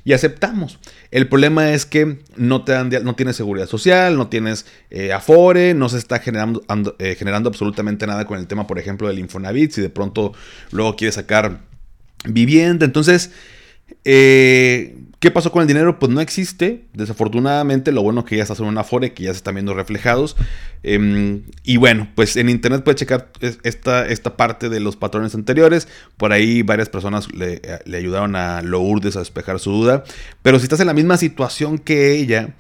[0.04, 0.80] y aceptamos.
[1.12, 5.74] El problema es que no, te dan, no tienes seguridad social, no tienes eh, afore,
[5.74, 6.64] no se está generando,
[7.00, 10.34] eh, generando absolutamente nada con el tema, por ejemplo, del Infonavit, si de pronto
[10.72, 11.62] luego quieres sacar
[12.26, 12.86] vivienda.
[12.86, 13.32] Entonces,
[14.06, 16.00] eh, ¿Qué pasó con el dinero?
[16.00, 16.86] Pues no existe.
[16.94, 20.36] Desafortunadamente, lo bueno que ya está en una Afore, que ya se están viendo reflejados.
[20.82, 23.30] Em, y bueno, pues en internet puedes checar
[23.62, 25.88] esta, esta parte de los patrones anteriores.
[26.18, 27.62] Por ahí varias personas le,
[27.96, 30.04] ayudaron a Lourdes a despejar su duda.
[30.42, 32.56] Pero si estás en la misma situación que ella,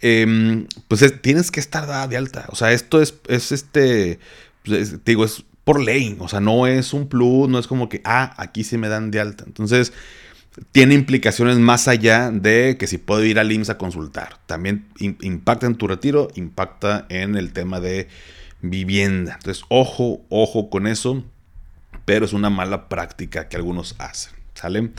[0.00, 2.46] em, pues tienes que estar dada de alta.
[2.48, 4.18] O sea, esto es, es este,
[4.64, 6.16] pues, te digo, es por ley.
[6.20, 9.10] O sea, no es un plus, no es como que, ah, aquí sí me dan
[9.10, 9.44] de alta.
[9.46, 9.92] Entonces
[10.72, 14.38] tiene implicaciones más allá de que si puedo ir al IMSS a consultar.
[14.46, 18.08] También impacta en tu retiro, impacta en el tema de
[18.60, 19.34] vivienda.
[19.34, 21.24] Entonces, ojo, ojo con eso,
[22.04, 24.32] pero es una mala práctica que algunos hacen.
[24.54, 24.90] ¿Sale?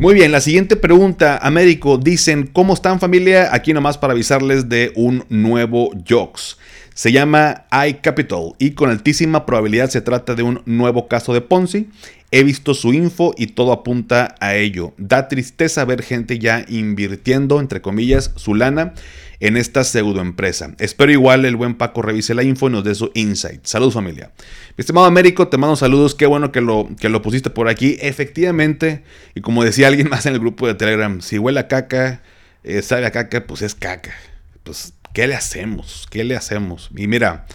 [0.00, 3.54] Muy bien, la siguiente pregunta, Américo, dicen, ¿cómo están familia?
[3.54, 6.56] Aquí nomás para avisarles de un nuevo Jokes.
[6.94, 11.90] Se llama iCapital y con altísima probabilidad se trata de un nuevo caso de Ponzi.
[12.32, 14.94] He visto su info y todo apunta a ello.
[14.98, 18.94] Da tristeza ver gente ya invirtiendo, entre comillas, su lana
[19.40, 20.74] en esta pseudoempresa.
[20.78, 23.64] Espero igual el buen Paco revise la info y nos dé su insight.
[23.64, 24.30] Saludos familia.
[24.76, 26.14] Mi estimado Américo, te mando saludos.
[26.14, 27.96] Qué bueno que lo, que lo pusiste por aquí.
[28.00, 29.02] Efectivamente,
[29.34, 32.22] y como decía alguien más en el grupo de Telegram, si huele a caca,
[32.62, 34.14] eh, sabe a caca, pues es caca.
[34.62, 36.06] Pues, ¿qué le hacemos?
[36.10, 36.90] ¿Qué le hacemos?
[36.94, 37.46] Y mira,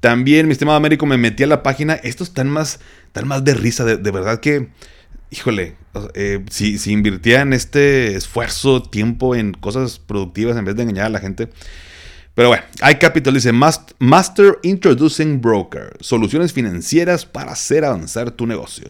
[0.00, 1.94] también, mi estimado Américo, me metí a la página.
[1.94, 3.84] Estos están más, están más de risa.
[3.84, 4.68] De, verdad que,
[5.30, 5.76] híjole,
[6.14, 6.94] eh, si, si
[7.52, 11.50] este esfuerzo, tiempo en cosas productivas en vez de engañar a la gente.
[12.34, 18.88] Pero bueno, iCapital dice Master Introducing Broker, soluciones financieras para hacer avanzar tu negocio.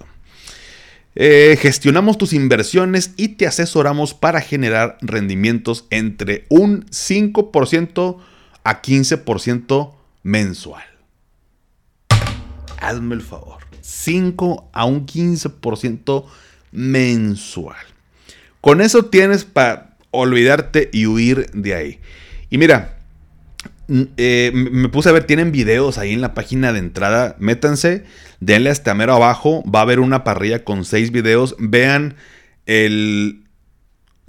[1.17, 8.19] Eh, gestionamos tus inversiones y te asesoramos para generar rendimientos entre un 5%
[8.63, 10.90] a 15% mensual
[12.81, 13.59] hazme el favor.
[13.81, 16.25] 5 a un 15%
[16.73, 17.77] mensual.
[18.61, 22.01] Con eso tienes para olvidarte y huir de ahí.
[22.51, 22.99] Y mira,
[24.17, 27.37] eh, me puse a ver, tienen videos ahí en la página de entrada.
[27.39, 28.05] Métanse,
[28.41, 29.63] denle hasta mero abajo.
[29.65, 31.57] Va a haber una parrilla con 6 videos.
[31.59, 32.17] Vean
[32.67, 33.45] el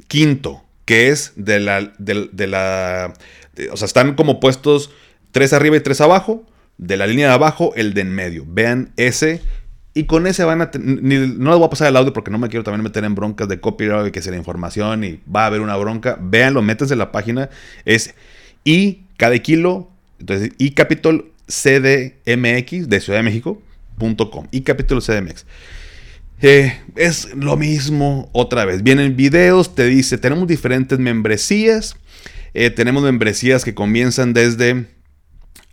[0.08, 1.94] quinto, que es de la.
[1.98, 3.14] De, la
[3.72, 4.92] o sea, están como puestos
[5.32, 6.46] 3 arriba y 3 abajo
[6.82, 8.44] de la línea de abajo, el de en medio.
[8.46, 9.40] Vean ese.
[9.94, 10.72] Y con ese van a...
[10.74, 13.48] no les voy a pasar el audio porque no me quiero también meter en broncas
[13.48, 16.18] de copyright que sea la información y va a haber una bronca.
[16.20, 17.50] Véanlo, métanse en la página.
[17.86, 18.16] Es
[18.66, 19.90] I cada kilo.
[20.20, 24.48] Entonces, I Capital CDMX de Ciudad de México.com.
[24.52, 25.46] I Capital CDMX.
[26.42, 28.82] Eh, es lo mismo otra vez.
[28.82, 31.96] Vienen videos, te dice, tenemos diferentes membresías.
[32.56, 34.88] Eh, tenemos membresías que comienzan desde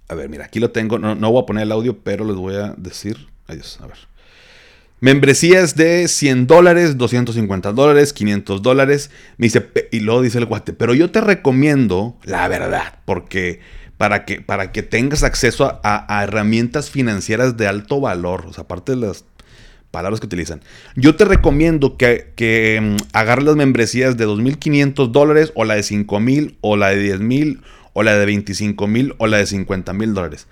[0.09, 0.99] a ver, mira, aquí lo tengo.
[0.99, 3.29] No, voy a poner el audio, pero les voy a decir.
[3.47, 3.97] Adiós, a ver.
[5.01, 9.11] Membresías de 100 dólares, 250 dólares, 500 dólares.
[9.37, 13.61] Me dice, y luego dice el guate, pero yo te recomiendo la verdad, porque
[13.97, 18.93] para que, para que tengas acceso a, herramientas financieras de alto valor, o sea, aparte
[18.93, 19.25] de las
[19.93, 20.63] palabras que utilizan,
[20.97, 25.83] yo te recomiendo que, que mm, agarres las membresías de 2.500 dólares o la de
[25.83, 27.61] 5.000 o la de 10.000
[27.99, 30.47] o la de 25 mil o la de 50 mil dólares.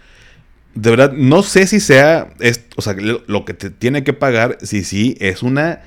[0.74, 2.35] De verdad, no sé si sea,
[2.74, 5.80] o sea, lo que te tiene que pagar, si sí, es una,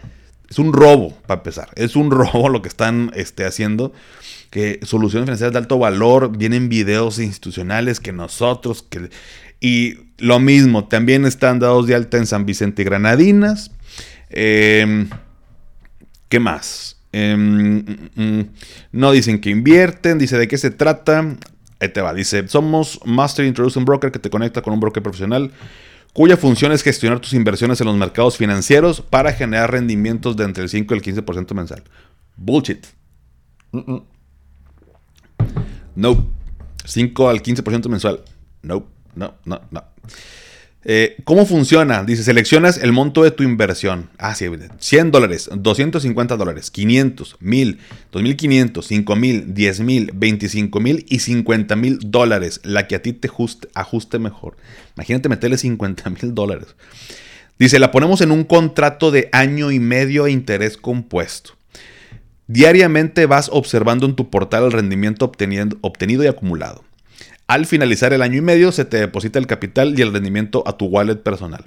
[0.50, 1.70] es un robo, para empezar.
[1.76, 3.92] Es un robo lo que están este, haciendo.
[4.52, 9.10] Que soluciones financieras de alto valor, vienen videos institucionales que nosotros, que,
[9.60, 13.70] y lo mismo, también están dados de alta en San Vicente y Granadinas.
[14.30, 15.10] Em,
[16.30, 16.99] ¿Qué más?
[17.12, 18.50] Em, mm, mm,
[18.92, 21.36] no dicen que invierten, dice de qué se trata.
[21.80, 25.52] Ahí te va, dice, somos Master Introducing Broker que te conecta con un broker profesional
[26.14, 30.64] cuya función es gestionar tus inversiones en los mercados financieros para generar rendimientos de entre
[30.64, 31.84] el 5 y el 15% mensual.
[32.36, 32.86] Bullshit.
[35.96, 36.28] No.
[36.86, 38.24] 5 al 15% mensual.
[38.62, 39.84] No, no, no, no.
[40.86, 42.04] Eh, ¿Cómo funciona?
[42.06, 44.10] Dice, seleccionas el monto de tu inversión.
[44.18, 44.46] Ah, sí,
[44.80, 47.80] 100 dólares, 250 dólares, 500, 1000,
[48.12, 52.62] 2500, 5000, 10000, 25000 y 50 mil dólares.
[52.64, 54.56] La que a ti te ajuste, ajuste mejor.
[54.96, 56.68] Imagínate meterle 50 mil dólares.
[57.58, 61.52] Dice, la ponemos en un contrato de año y medio a interés compuesto.
[62.48, 66.84] Diariamente vas observando en tu portal el rendimiento obtenido y acumulado.
[67.50, 70.78] Al finalizar el año y medio se te deposita el capital y el rendimiento a
[70.78, 71.66] tu wallet personal.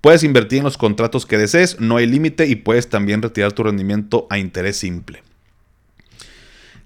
[0.00, 3.64] Puedes invertir en los contratos que desees, no hay límite y puedes también retirar tu
[3.64, 5.24] rendimiento a interés simple.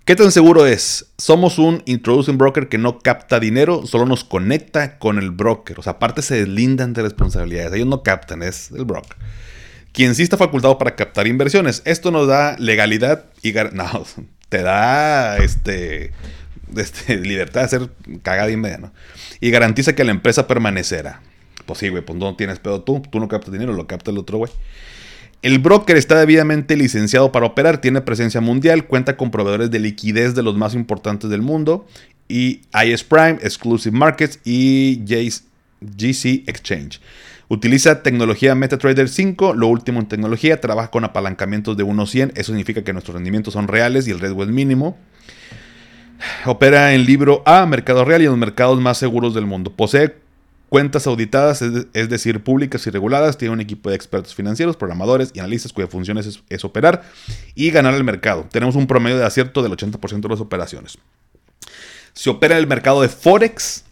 [0.06, 1.12] ¿Qué tan seguro es?
[1.18, 5.78] Somos un introducing broker que no capta dinero, solo nos conecta con el broker.
[5.78, 7.74] O sea, aparte se deslindan de responsabilidades.
[7.74, 9.18] Ellos no captan, es el broker.
[9.92, 11.82] Quien sí está facultado para captar inversiones.
[11.84, 13.52] Esto nos da legalidad y...
[13.72, 14.06] No,
[14.48, 16.12] te da este
[16.76, 17.90] este, libertad de hacer
[18.22, 18.92] cagada y media, ¿no?
[19.40, 21.22] Y garantiza que la empresa permanecerá.
[21.66, 24.18] Pues sí, güey, pues no tienes pedo tú, tú no captas dinero, lo capta el
[24.18, 24.50] otro, güey.
[25.42, 30.34] El broker está debidamente licenciado para operar, tiene presencia mundial, cuenta con proveedores de liquidez
[30.34, 31.86] de los más importantes del mundo,
[32.26, 37.00] y IS Prime, Exclusive Markets y GC Exchange.
[37.48, 42.32] Utiliza tecnología MetaTrader 5, lo último en tecnología, trabaja con apalancamientos de 1 a 100,
[42.34, 44.98] eso significa que nuestros rendimientos son reales y el riesgo es mínimo.
[46.46, 49.72] Opera en libro A, mercado real y en los mercados más seguros del mundo.
[49.72, 50.16] Posee
[50.68, 53.38] cuentas auditadas, es, decir, públicas y reguladas.
[53.38, 57.02] Tiene un equipo de expertos financieros, programadores y analistas cuya función es, operar
[57.54, 58.46] y ganar el mercado.
[58.50, 60.98] Tenemos un promedio de acierto del 80% de las operaciones.
[62.12, 63.84] Si opera en el mercado de Forex,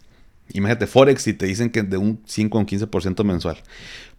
[0.59, 3.59] imagínate Forex y te dicen que de un 5 a un 15% mensual.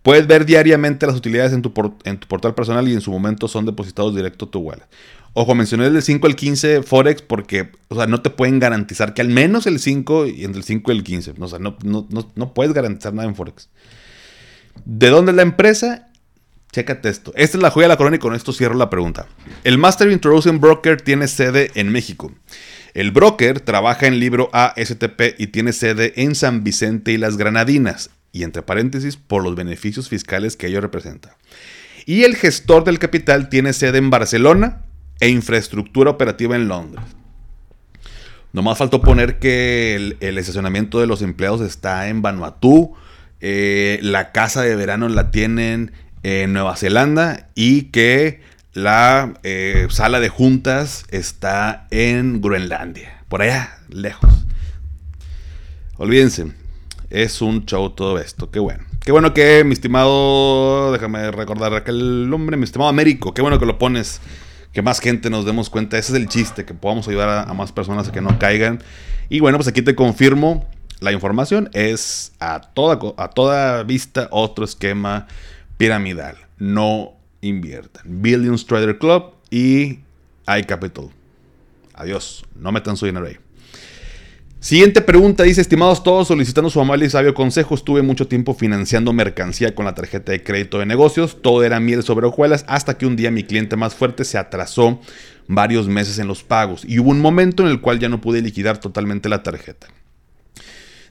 [0.02, 4.16] Puedes ver diariamente las utilidades en tu, portal personal y en su momento son depositados
[4.16, 4.86] directo a tu wallet.
[5.34, 9.22] Ojo, mencioné del 5 al 15 Forex porque, o sea, no te pueden garantizar que
[9.22, 11.34] al menos el 5 y entre el 5 y el 15.
[11.40, 13.70] O sea, no, no, puedes garantizar nada en Forex.
[14.86, 16.08] ¿De dónde es la empresa?
[16.72, 17.34] Chécate esto.
[17.36, 19.28] Esta es la joya de la corona y con esto cierro la pregunta.
[19.64, 22.32] El Master Introducing Broker tiene sede en México.
[22.98, 28.10] El broker trabaja en libro ASTP y tiene sede en San Vicente y las Granadinas.
[28.32, 31.38] Y entre paréntesis, por los beneficios fiscales que ello representa.
[32.08, 34.82] Y el gestor del capital tiene sede en Barcelona,
[35.20, 37.06] e infraestructura operativa en Londres.
[38.52, 42.96] Nomás faltó poner que el, estacionamiento de los empleados está en Vanuatu,
[43.42, 45.92] eh, la casa de verano la tienen
[46.24, 48.42] en Nueva Zelanda y que
[48.78, 54.46] la eh, sala de juntas está en Groenlandia, por allá, lejos.
[55.98, 56.52] Olvídense,
[57.10, 58.84] es un show todo esto, qué bueno.
[59.04, 63.66] Qué bueno que mi estimado, déjame recordar aquel nombre, mi estimado Américo, qué bueno que
[63.66, 64.22] lo pones
[64.74, 65.98] que más gente nos demos cuenta.
[65.98, 68.84] Ese es el chiste, que podamos ayudar a, más personas a que no caigan.
[69.28, 70.68] Y bueno, pues aquí te confirmo
[71.00, 71.72] la información.
[71.74, 75.26] Es a toda, a toda vista otro esquema
[75.78, 76.36] piramidal.
[76.60, 77.17] No
[77.48, 78.04] inviertan.
[78.22, 80.00] Billions Trader Club y
[80.48, 81.10] iCapital.
[81.94, 82.46] Adiós.
[82.56, 83.38] No metan su dinero ahí.
[84.60, 89.14] Siguiente pregunta, dice, estimados todos, solicitando su amable y sabio consejo, estuve mucho tiempo financiando
[89.14, 93.06] mercancía con la tarjeta de crédito de negocios, todo era miel sobre hojuelas, hasta que
[93.06, 95.00] un día mi cliente más fuerte se atrasó
[95.48, 98.42] varios meses en los pagos y hubo un momento en el cual ya no pude
[98.42, 99.88] liquidar totalmente la tarjeta.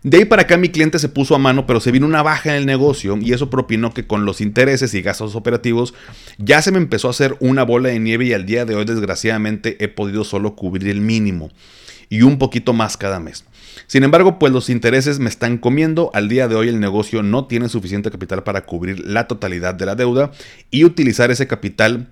[0.06, 2.50] De ahí para acá mi cliente se puso a mano, pero se vino una baja
[2.50, 5.94] en el negocio y eso propinó que con los intereses y gastos operativos
[6.38, 8.84] ya se me empezó a hacer una bola de nieve y al día de hoy
[8.84, 11.50] desgraciadamente he podido solo cubrir el mínimo
[12.08, 13.46] y un poquito más cada mes.
[13.88, 16.12] Sin embargo, pues los intereses me están comiendo.
[16.14, 19.86] Al día de hoy el negocio no tiene suficiente capital para cubrir la totalidad de
[19.86, 20.30] la deuda
[20.70, 22.06] y utilizar ese capital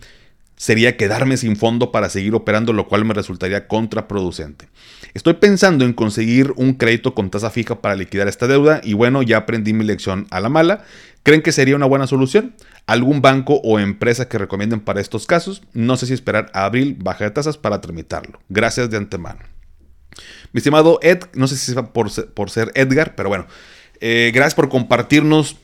[0.57, 4.69] sería quedarme sin fondo para seguir operando, lo cual me resultaría contraproducente.
[5.15, 9.23] Estoy pensando en conseguir un crédito con tasa fija para liquidar esta deuda y bueno,
[9.23, 10.85] ya aprendí mi lección a la mala.
[11.23, 12.55] ¿Creen que sería una buena solución?
[12.87, 15.63] ¿Algún banco o empresa que recomienden para estos casos?
[15.73, 18.41] No sé si esperar a abril baja de tasas para tramitarlo.
[18.49, 19.39] Gracias de antemano.
[20.53, 23.47] Mi estimado Ed, no sé si es por, por ser Edgar, pero bueno,
[24.01, 25.57] eh, gracias por compartirnos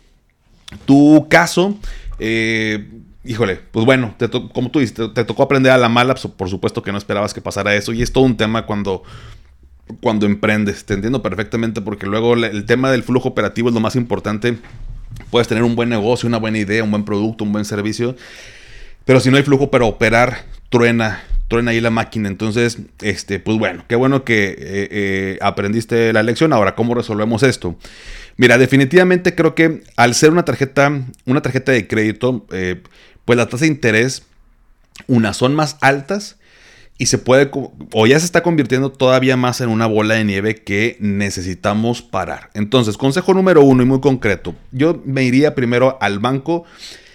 [0.86, 1.76] tu caso.
[2.20, 2.88] Eh,
[3.24, 4.14] híjole, pues bueno,
[4.52, 7.34] como tú dices, te, tocó aprender a la mala, pues, por supuesto que no esperabas
[7.34, 9.02] que pasara eso, y es todo un tema cuando,
[10.00, 13.96] cuando emprendes, te entiendo perfectamente, porque luego el tema del flujo operativo es lo más
[13.96, 14.56] importante.
[15.30, 18.16] Puedes tener un buen negocio, una buena idea, un buen producto, un buen servicio,
[19.04, 22.28] pero si no hay flujo para operar, truena, truena ahí la máquina.
[22.28, 26.52] Entonces, este, pues bueno, qué bueno que eh, eh, aprendiste la lección.
[26.52, 27.76] Ahora, ¿cómo resolvemos esto?
[28.36, 32.82] Mira, definitivamente creo que al ser una tarjeta, una tarjeta de crédito, eh,
[33.24, 34.24] pues la tasa de interés,
[35.06, 36.36] unas son más altas
[37.00, 37.50] y se puede,
[37.94, 42.50] o ya se está convirtiendo todavía más en una bola de nieve que necesitamos parar.
[42.52, 46.64] Entonces, consejo número uno y muy concreto, yo me iría primero al banco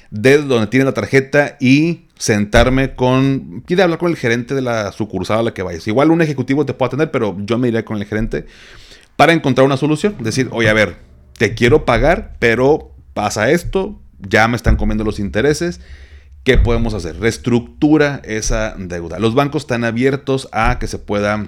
[0.10, 4.92] de donde tiene la tarjeta y sentarme con, pide hablar con el gerente de la
[4.92, 5.88] sucursal a la que vayas.
[5.88, 8.48] Igual un ejecutivo te puede atender, pero yo me iría con el gerente
[9.16, 10.16] para encontrar una solución.
[10.20, 10.98] Decir, oye, a ver,
[11.38, 15.80] te quiero pagar, pero pasa esto, ya me están comiendo los intereses
[16.46, 17.20] ¿Qué podemos hacer?
[17.20, 19.18] Reestructura esa deuda.
[19.18, 21.48] Los bancos están abiertos a que se pueda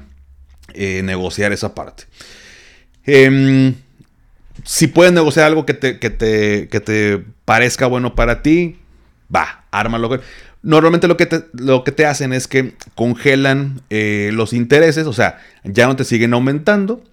[0.73, 2.05] eh, negociar esa parte.
[3.05, 3.75] Em,
[4.63, 8.77] si pueden negociar algo que te, que te, que te parezca bueno para ti,
[9.33, 10.19] va, ármalo.
[10.63, 15.13] Normalmente lo que, te, lo que te hacen es que congelan eh, los intereses, o
[15.13, 17.03] sea, ya no te siguen aumentando.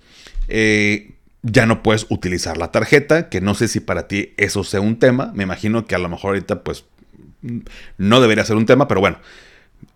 [0.48, 1.10] Eh,
[1.42, 4.98] ya no puedes utilizar la tarjeta, que no sé si para ti eso sea un
[4.98, 5.30] tema.
[5.34, 6.86] Me imagino que a lo mejor ahorita pues
[7.98, 9.18] no debería ser un tema, pero bueno,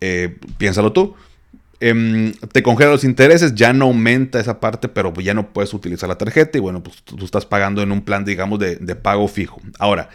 [0.01, 1.15] eh, piénsalo tú.
[1.81, 6.09] Em, te congela los intereses, ya no aumenta esa parte, pero ya no puedes utilizar
[6.09, 9.61] la tarjeta y bueno, pues tú estás pagando en un plan, digamos, de, pago fijo.
[9.79, 10.09] Ahora,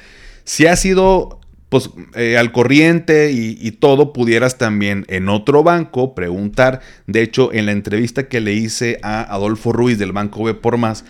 [0.43, 6.13] si has sido pues eh, al corriente y, y, todo, pudieras también en otro banco
[6.13, 6.81] preguntar.
[7.07, 10.77] De hecho, en la entrevista que le hice a Adolfo Ruiz del Banco B por
[10.77, 11.03] Más,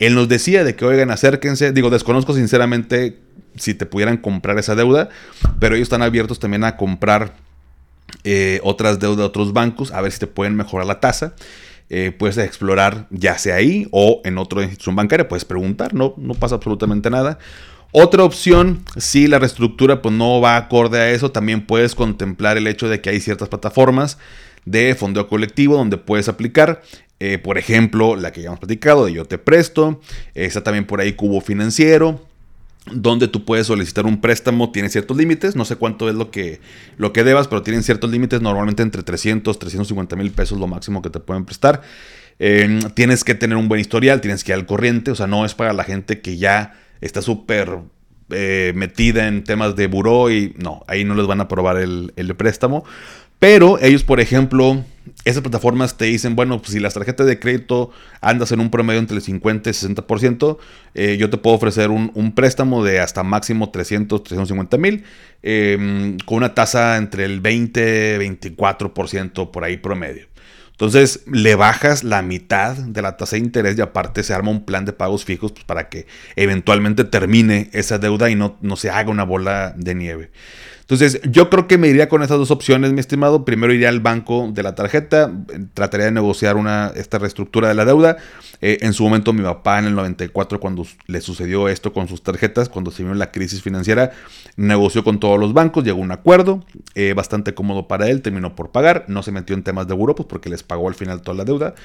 [0.00, 1.72] él nos decía de que, oigan, acérquense.
[1.72, 3.18] Digo, desconozco sinceramente
[3.56, 5.10] si te pudieran comprar esa deuda,
[5.60, 7.36] pero ellos están abiertos también a comprar
[8.24, 11.34] eh, otras deudas de otros bancos, a ver si te pueden mejorar la tasa.
[11.92, 16.34] Eh, puedes explorar ya sea ahí o en otra institución bancaria, puedes preguntar, no, no
[16.34, 17.38] pasa absolutamente nada.
[17.92, 22.68] Otra opción, si la reestructura pues, no va acorde a eso, también puedes contemplar el
[22.68, 24.16] hecho de que hay ciertas plataformas
[24.64, 26.82] de fondeo colectivo donde puedes aplicar.
[27.20, 30.00] Eh, por ejemplo, la que ya hemos platicado de Yo Te Presto.
[30.34, 32.26] Está también por ahí Cubo Financiero
[32.92, 36.60] donde tú puedes solicitar un préstamo, tiene ciertos límites, no sé cuánto es lo que,
[36.96, 41.02] lo que debas, pero tienen ciertos límites, normalmente entre 300, 350 mil pesos lo máximo
[41.02, 41.82] que te pueden prestar.
[42.38, 45.44] Em, tienes que tener un buen historial, tienes que ir al corriente, o sea, no
[45.44, 47.80] es para la gente que ya está súper
[48.30, 52.12] eh, metida en temas de buró y no, ahí no les van a aprobar el,
[52.16, 52.84] el préstamo.
[53.38, 54.84] Pero ellos, por ejemplo,
[55.24, 57.90] esas plataformas te dicen, bueno, pues si las tarjetas de crédito
[58.20, 60.58] andas en un promedio entre el 50 y 60%,
[60.94, 65.04] eh, yo te puedo ofrecer un, préstamo de hasta máximo 300, 350 mil,
[65.42, 70.30] em, con una tasa entre el 20 24% por ahí promedio.
[70.80, 74.64] Entonces le bajas la mitad de la tasa de interés y aparte se arma un
[74.64, 76.06] plan de pagos fijos pues, para que
[76.36, 80.30] eventualmente termine esa deuda y no, no se haga una bola de nieve.
[80.90, 83.44] Entonces, yo creo que me iría con estas dos opciones, mi estimado.
[83.44, 85.30] Primero iría al banco de la tarjeta,
[85.72, 88.16] trataría de negociar una, esta reestructura de la deuda.
[88.60, 92.24] Eh, en su momento, mi papá en el 94, cuando le sucedió esto con sus
[92.24, 94.10] tarjetas, cuando se vio la crisis financiera,
[94.56, 96.64] negoció con todos los bancos, llegó a un acuerdo,
[96.96, 100.16] eh, bastante cómodo para él, terminó por pagar, no se metió en temas de buró,
[100.16, 101.76] pues porque les pagó al final toda la deuda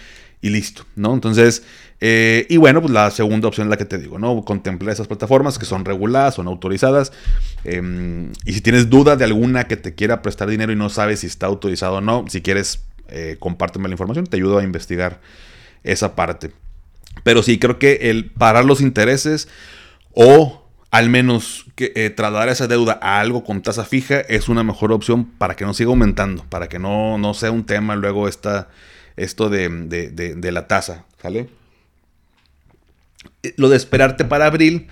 [0.45, 1.11] y listo, ¿no?
[1.15, 1.63] Entonces,
[1.99, 4.45] eh, y bueno, pues la segunda opción es la que te digo, ¿no?
[4.45, 7.11] Contemplar esas plataformas que son reguladas, son autorizadas.
[7.63, 11.21] Em, y si tienes duda de alguna que te quiera prestar dinero y no sabes
[11.21, 15.19] si está autorizado o no, si quieres, eh, compárteme la información, te ayudo a investigar
[15.83, 16.51] esa parte.
[17.23, 19.47] Pero sí, creo que el parar los intereses
[20.13, 24.63] o al menos que, eh, trasladar esa deuda a algo con tasa fija es una
[24.63, 28.27] mejor opción para que no siga aumentando, para que no, no sea un tema luego
[28.27, 28.69] esta
[29.17, 31.49] esto de, la tasa, ¿sale?
[33.43, 34.87] Eh, lo de esperarte para abril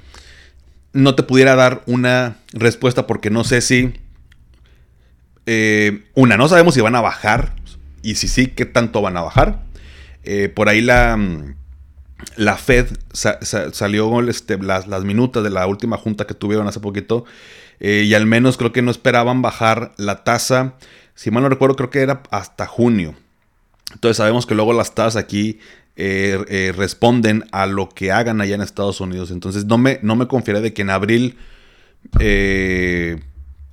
[0.93, 3.93] no te pudiera dar una respuesta porque no sé si...
[5.45, 7.53] Eh, una, no sabemos si van a bajar
[8.01, 9.63] y si sí, qué tanto van a bajar.
[10.23, 11.19] Eh, por ahí la,
[12.37, 17.25] la Fed salió este, las, las, minutas de la última junta que tuvieron hace poquito
[17.81, 20.75] y al menos creo que no esperaban bajar la tasa.
[21.15, 23.13] Si mal no recuerdo, creo que era hasta junio.
[23.93, 25.59] Entonces sabemos que luego las tasas aquí
[25.95, 29.31] eh, eh, responden a lo que hagan allá en Estados Unidos.
[29.31, 31.37] Entonces no me, no me confiaré de que en abril
[32.19, 33.19] eh,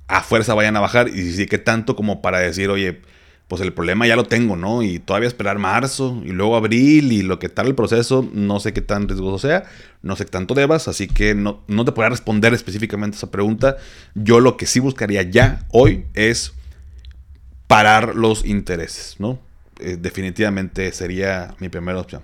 [0.07, 1.09] a fuerza vayan a bajar.
[1.09, 3.01] Y sí que tanto como para decir, oye,
[3.47, 4.81] pues el problema ya lo tengo, ¿no?
[4.81, 8.71] Y todavía esperar marzo y luego abril y lo que tal el proceso, no sé
[8.71, 9.65] qué tan riesgoso sea,
[10.01, 13.75] no sé qué tanto debas, así que no, no te podrá responder específicamente esa pregunta.
[14.15, 16.53] Yo lo que sí buscaría ya hoy es
[17.67, 19.37] parar los intereses, ¿no?
[19.81, 22.21] Eh, definitivamente sería mi primera opción.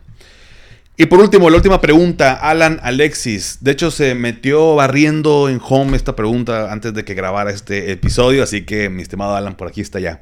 [1.00, 3.60] Y por último, la última pregunta, Alan Alexis.
[3.62, 8.42] De hecho, se metió barriendo en home esta pregunta antes de que grabara este episodio,
[8.42, 10.22] así que mi estimado Alan, por aquí está ya.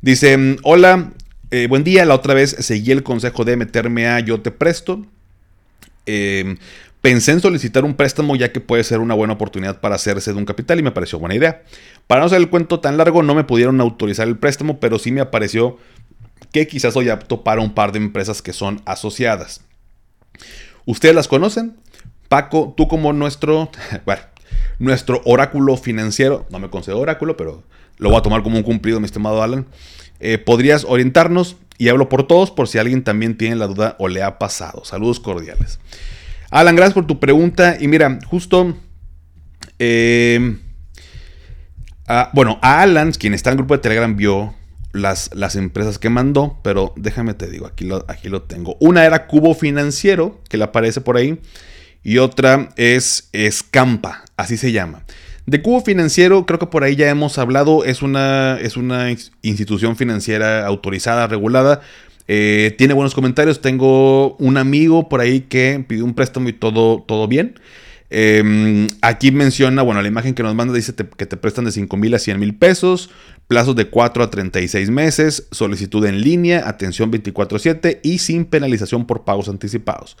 [0.00, 1.12] Dice, hola,
[1.50, 5.04] eh, buen día, la otra vez seguí el consejo de meterme a Yo Te Presto.
[6.06, 6.56] Em,
[7.06, 10.38] Pensé en solicitar un préstamo ya que puede ser una buena oportunidad para hacerse de
[10.38, 11.62] un capital y me pareció buena idea.
[12.08, 15.12] Para no hacer el cuento tan largo, no me pudieron autorizar el préstamo, pero sí
[15.12, 15.78] me apareció
[16.52, 19.62] que quizás soy apto para un par de empresas que son asociadas.
[20.84, 21.76] ¿Ustedes las conocen?
[22.28, 23.70] Paco, tú como nuestro,
[24.06, 24.22] bueno,
[24.78, 27.62] nuestro oráculo financiero, no me concedo oráculo, pero
[27.98, 29.66] lo voy a tomar como un cumplido, mi estimado Alan.
[30.20, 31.56] Eh, ¿Podrías orientarnos?
[31.78, 34.84] Y hablo por todos por si alguien también tiene la duda o le ha pasado.
[34.84, 35.78] Saludos cordiales.
[36.50, 37.76] Alan, gracias por tu pregunta.
[37.78, 38.74] Y mira, justo.
[39.78, 40.58] Eh,
[42.32, 44.54] bueno, a Alan, quien está en el grupo de Telegram, vio
[44.96, 48.76] las, las empresas que mandó, pero déjame te digo, aquí lo, aquí lo tengo.
[48.80, 51.40] Una era Cubo Financiero, que le aparece por ahí,
[52.02, 55.04] y otra es Escampa, así se llama.
[55.46, 59.10] De Cubo Financiero, creo que por ahí ya hemos hablado, es una, es una
[59.42, 61.82] institución financiera autorizada, regulada,
[62.28, 63.60] eh, tiene buenos comentarios.
[63.60, 67.58] Tengo un amigo por ahí que pidió un préstamo y todo, todo bien.
[68.08, 71.96] Em, aquí menciona, bueno, la imagen que nos manda dice que te prestan de 5
[71.96, 73.10] mil a 100 mil pesos,
[73.48, 79.24] plazos de 4 a 36 meses, solicitud en línea, atención 24/7 y sin penalización por
[79.24, 80.16] pagos anticipados.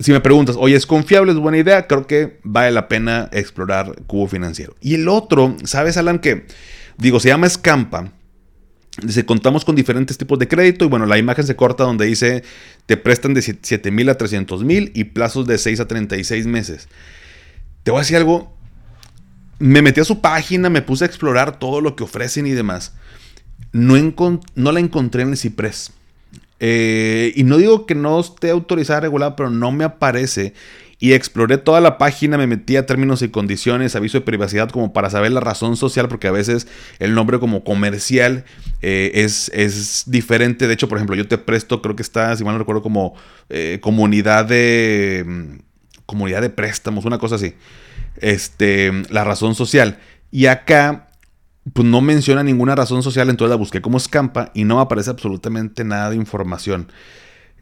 [0.00, 1.32] Si me preguntas, oye, ¿es confiable?
[1.32, 1.86] ¿Es buena idea?
[1.86, 4.74] Creo que vale la pena explorar Cubo Financiero.
[4.80, 6.20] Y el otro, ¿sabes, Alan?
[6.20, 6.46] Que,
[6.96, 8.10] digo, se llama Scampa
[9.02, 12.42] Dice, contamos con diferentes tipos de crédito y bueno, la imagen se corta donde dice,
[12.86, 16.88] te prestan de 7 mil a 300 mil y plazos de 6 a 36 meses.
[17.82, 18.54] Te voy a decir algo,
[19.58, 22.94] me metí a su página, me puse a explorar todo lo que ofrecen y demás.
[23.72, 23.94] No,
[24.54, 25.92] no la encontré en el Ciprés.
[26.58, 30.54] Eh, y no digo que no esté autorizada, regulada, pero no me aparece
[31.00, 34.92] y exploré toda la página, me metí a términos y condiciones, aviso de privacidad como
[34.92, 38.44] para saber la razón social, porque a veces el nombre como comercial
[38.82, 40.68] eh, es, es, diferente.
[40.68, 43.14] De hecho, por ejemplo, yo te presto, creo que está, si mal no recuerdo, como
[43.48, 45.24] eh, comunidad de...
[45.26, 45.70] Mm,
[46.04, 47.54] comunidad de préstamos, una cosa así.
[48.16, 49.98] Este, la razón social.
[50.32, 51.06] Y acá
[51.72, 55.84] pues no menciona ninguna razón social, entonces la busqué como escampa y no aparece absolutamente
[55.84, 56.90] nada de información.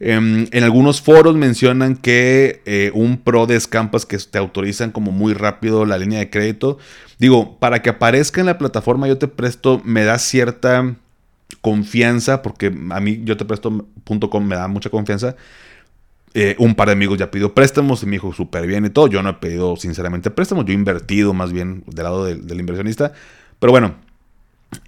[0.01, 5.11] Em, en, algunos foros mencionan que eh, un pro de escampas que te autorizan como
[5.11, 6.77] muy rápido la línea de crédito.
[7.17, 10.95] Digo, para que aparezca en la plataforma yo te presto, me da cierta
[11.61, 15.35] confianza, porque a mí yo te presto.com me da mucha confianza.
[16.35, 19.07] Eh, un par de amigos ya pidió préstamos y me dijo súper bien y todo.
[19.07, 23.11] Yo no he pedido sinceramente préstamos, yo he invertido más bien del lado del, inversionista.
[23.59, 23.95] Pero bueno,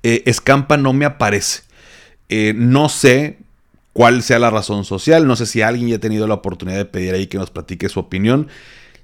[0.03, 1.63] eh, Escampa no me aparece.
[2.55, 3.39] no sé
[3.93, 5.27] cuál sea la razón social.
[5.27, 7.89] No sé si alguien ya ha tenido la oportunidad de pedir ahí que nos platique
[7.89, 8.47] su opinión.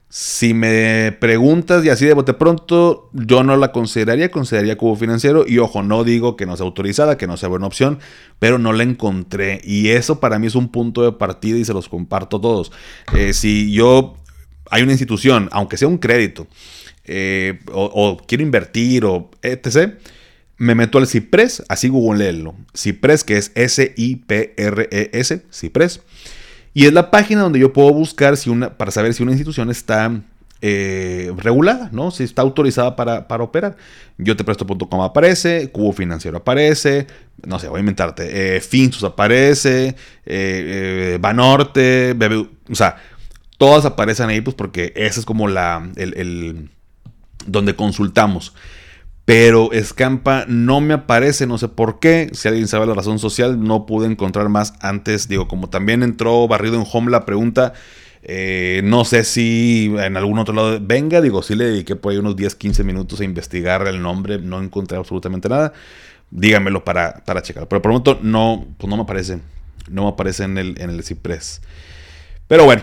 [0.10, 5.44] Si me preguntas y así de bote pronto, yo no la consideraría, consideraría cubo financiero.
[5.46, 8.00] Y ojo, no digo que no sea autorizada, que no sea buena opción,
[8.40, 9.60] pero no la encontré.
[9.66, 12.72] Y eso para mí es un punto de partida y se los comparto todos.
[13.14, 14.16] Eh, si yo,
[14.72, 16.48] hay una institución, aunque sea un crédito,
[17.04, 19.98] eh, o, quiero invertir o etc.,
[20.58, 22.56] me meto al Cipres, así googleenlo.
[22.76, 26.02] Cipres, que es S-I-P-R-E-S, Cipres.
[26.74, 29.70] Y es la página donde yo puedo buscar si una, para saber si una institución
[29.70, 30.22] está
[30.62, 32.10] eh, regulada, ¿no?
[32.10, 33.78] Si está autorizada para, operar.
[34.18, 37.06] Yo te presto.com aparece, Cubo Financiero aparece,
[37.46, 39.96] no sé, voy a inventarte, eh, Finsus aparece,
[40.26, 42.16] eh, Banorte,
[42.70, 42.98] o sea,
[43.60, 46.70] todas aparecen ahí, pues porque ese es como la, el
[47.46, 48.54] donde consultamos.
[49.28, 52.30] Pero Escampa no me aparece, no sé por qué.
[52.32, 55.28] Si alguien sabe la razón social, no pude encontrar más antes.
[55.28, 57.74] Digo, como también entró barrido en home la pregunta,
[58.24, 61.20] eh, no sé si en algún otro lado venga.
[61.20, 64.40] Digo, sí le dediqué por ahí unos 10, 15 minutos a investigar el nombre.
[64.40, 65.74] No encontré absolutamente nada.
[66.32, 67.68] Díganmelo para, para checar.
[67.68, 69.40] Pero por el momento no, pues no me aparece.
[69.90, 71.62] No me aparece en el, en el Ciprés.
[72.48, 72.82] Pero bueno,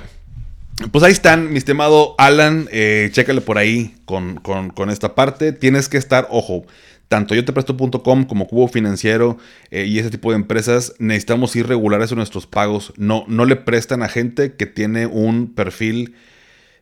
[0.91, 5.53] pues ahí están, mi estimado Alan, eh, chécale por ahí con, esta parte.
[5.53, 6.67] Tienes que estar, ojo,
[7.09, 9.39] tanto yo te presto.com como Cubo Financiero
[9.71, 12.93] eh, y ese tipo de empresas, necesitamos ir regulares en nuestros pagos.
[12.97, 16.17] No, no le prestan a gente que tiene un perfil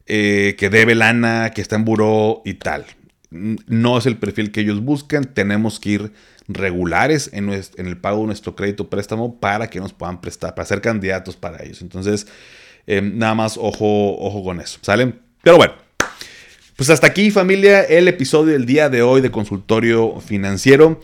[0.06, 2.86] eh, que debe lana, que está en buró y tal.
[3.30, 5.24] No es el perfil que ellos buscan.
[5.24, 6.12] Tenemos que ir
[6.48, 10.66] regulares en, en el pago de nuestro crédito préstamo para que nos puedan prestar, para
[10.66, 11.82] ser candidatos para ellos.
[11.82, 12.26] Entonces,
[12.86, 15.12] Em, nada más ojo, ojo con eso, ¿sale?
[15.42, 15.74] Pero bueno,
[16.76, 21.00] pues hasta aquí familia el episodio del día de hoy de consultorio financiero.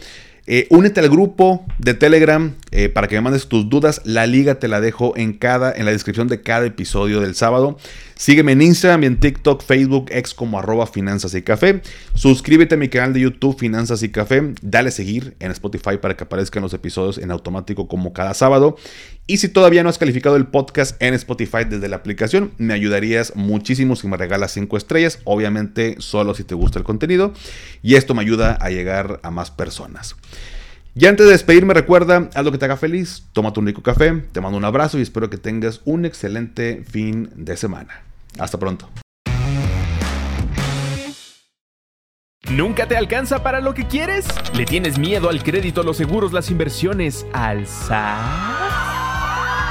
[0.50, 4.00] Eh, únete al grupo de Telegram eh, para que me mandes tus dudas.
[4.06, 7.76] La liga te la dejo en, cada, en la descripción de cada episodio del sábado.
[8.14, 11.82] Sígueme en Instagram y en TikTok, Facebook, ex como arroba finanzas y café.
[12.14, 14.54] Suscríbete a mi canal de YouTube Finanzas y Café.
[14.62, 18.76] Dale seguir en Spotify para que aparezcan los episodios en automático como cada sábado.
[19.26, 23.36] Y si todavía no has calificado el podcast en Spotify desde la aplicación, me ayudarías
[23.36, 25.18] muchísimo si me regalas 5 estrellas.
[25.24, 27.34] Obviamente solo si te gusta el contenido.
[27.82, 30.16] Y esto me ayuda a llegar a más personas.
[31.00, 34.24] Y antes de despedirme, recuerda, haz lo que te haga feliz, tómate un rico café,
[34.32, 38.02] te mando un abrazo y espero que tengas un excelente fin de semana.
[38.36, 38.88] Hasta pronto.
[42.50, 44.26] ¿Nunca te alcanza para lo que quieres?
[44.54, 48.67] ¿Le tienes miedo al crédito, los seguros, las inversiones, al SAT?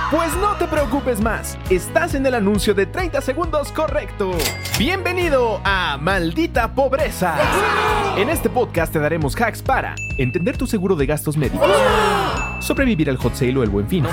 [0.09, 4.31] Pues no te preocupes más, estás en el anuncio de 30 segundos correcto.
[4.79, 7.35] Bienvenido a Maldita Pobreza.
[8.15, 11.69] En este podcast te daremos hacks para entender tu seguro de gastos médicos,
[12.61, 14.05] sobrevivir al hot sale o el buen fin,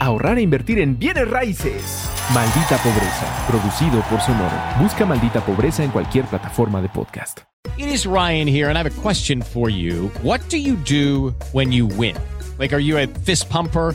[0.00, 2.10] ahorrar e invertir en bienes raíces.
[2.34, 4.56] Maldita Pobreza, producido por Sonoro.
[4.80, 7.42] Busca Maldita Pobreza en cualquier plataforma de podcast.
[7.76, 10.10] It is Ryan here and I have a question for you.
[10.24, 12.16] What do you do when you win?
[12.58, 13.94] Like are you a fist pumper?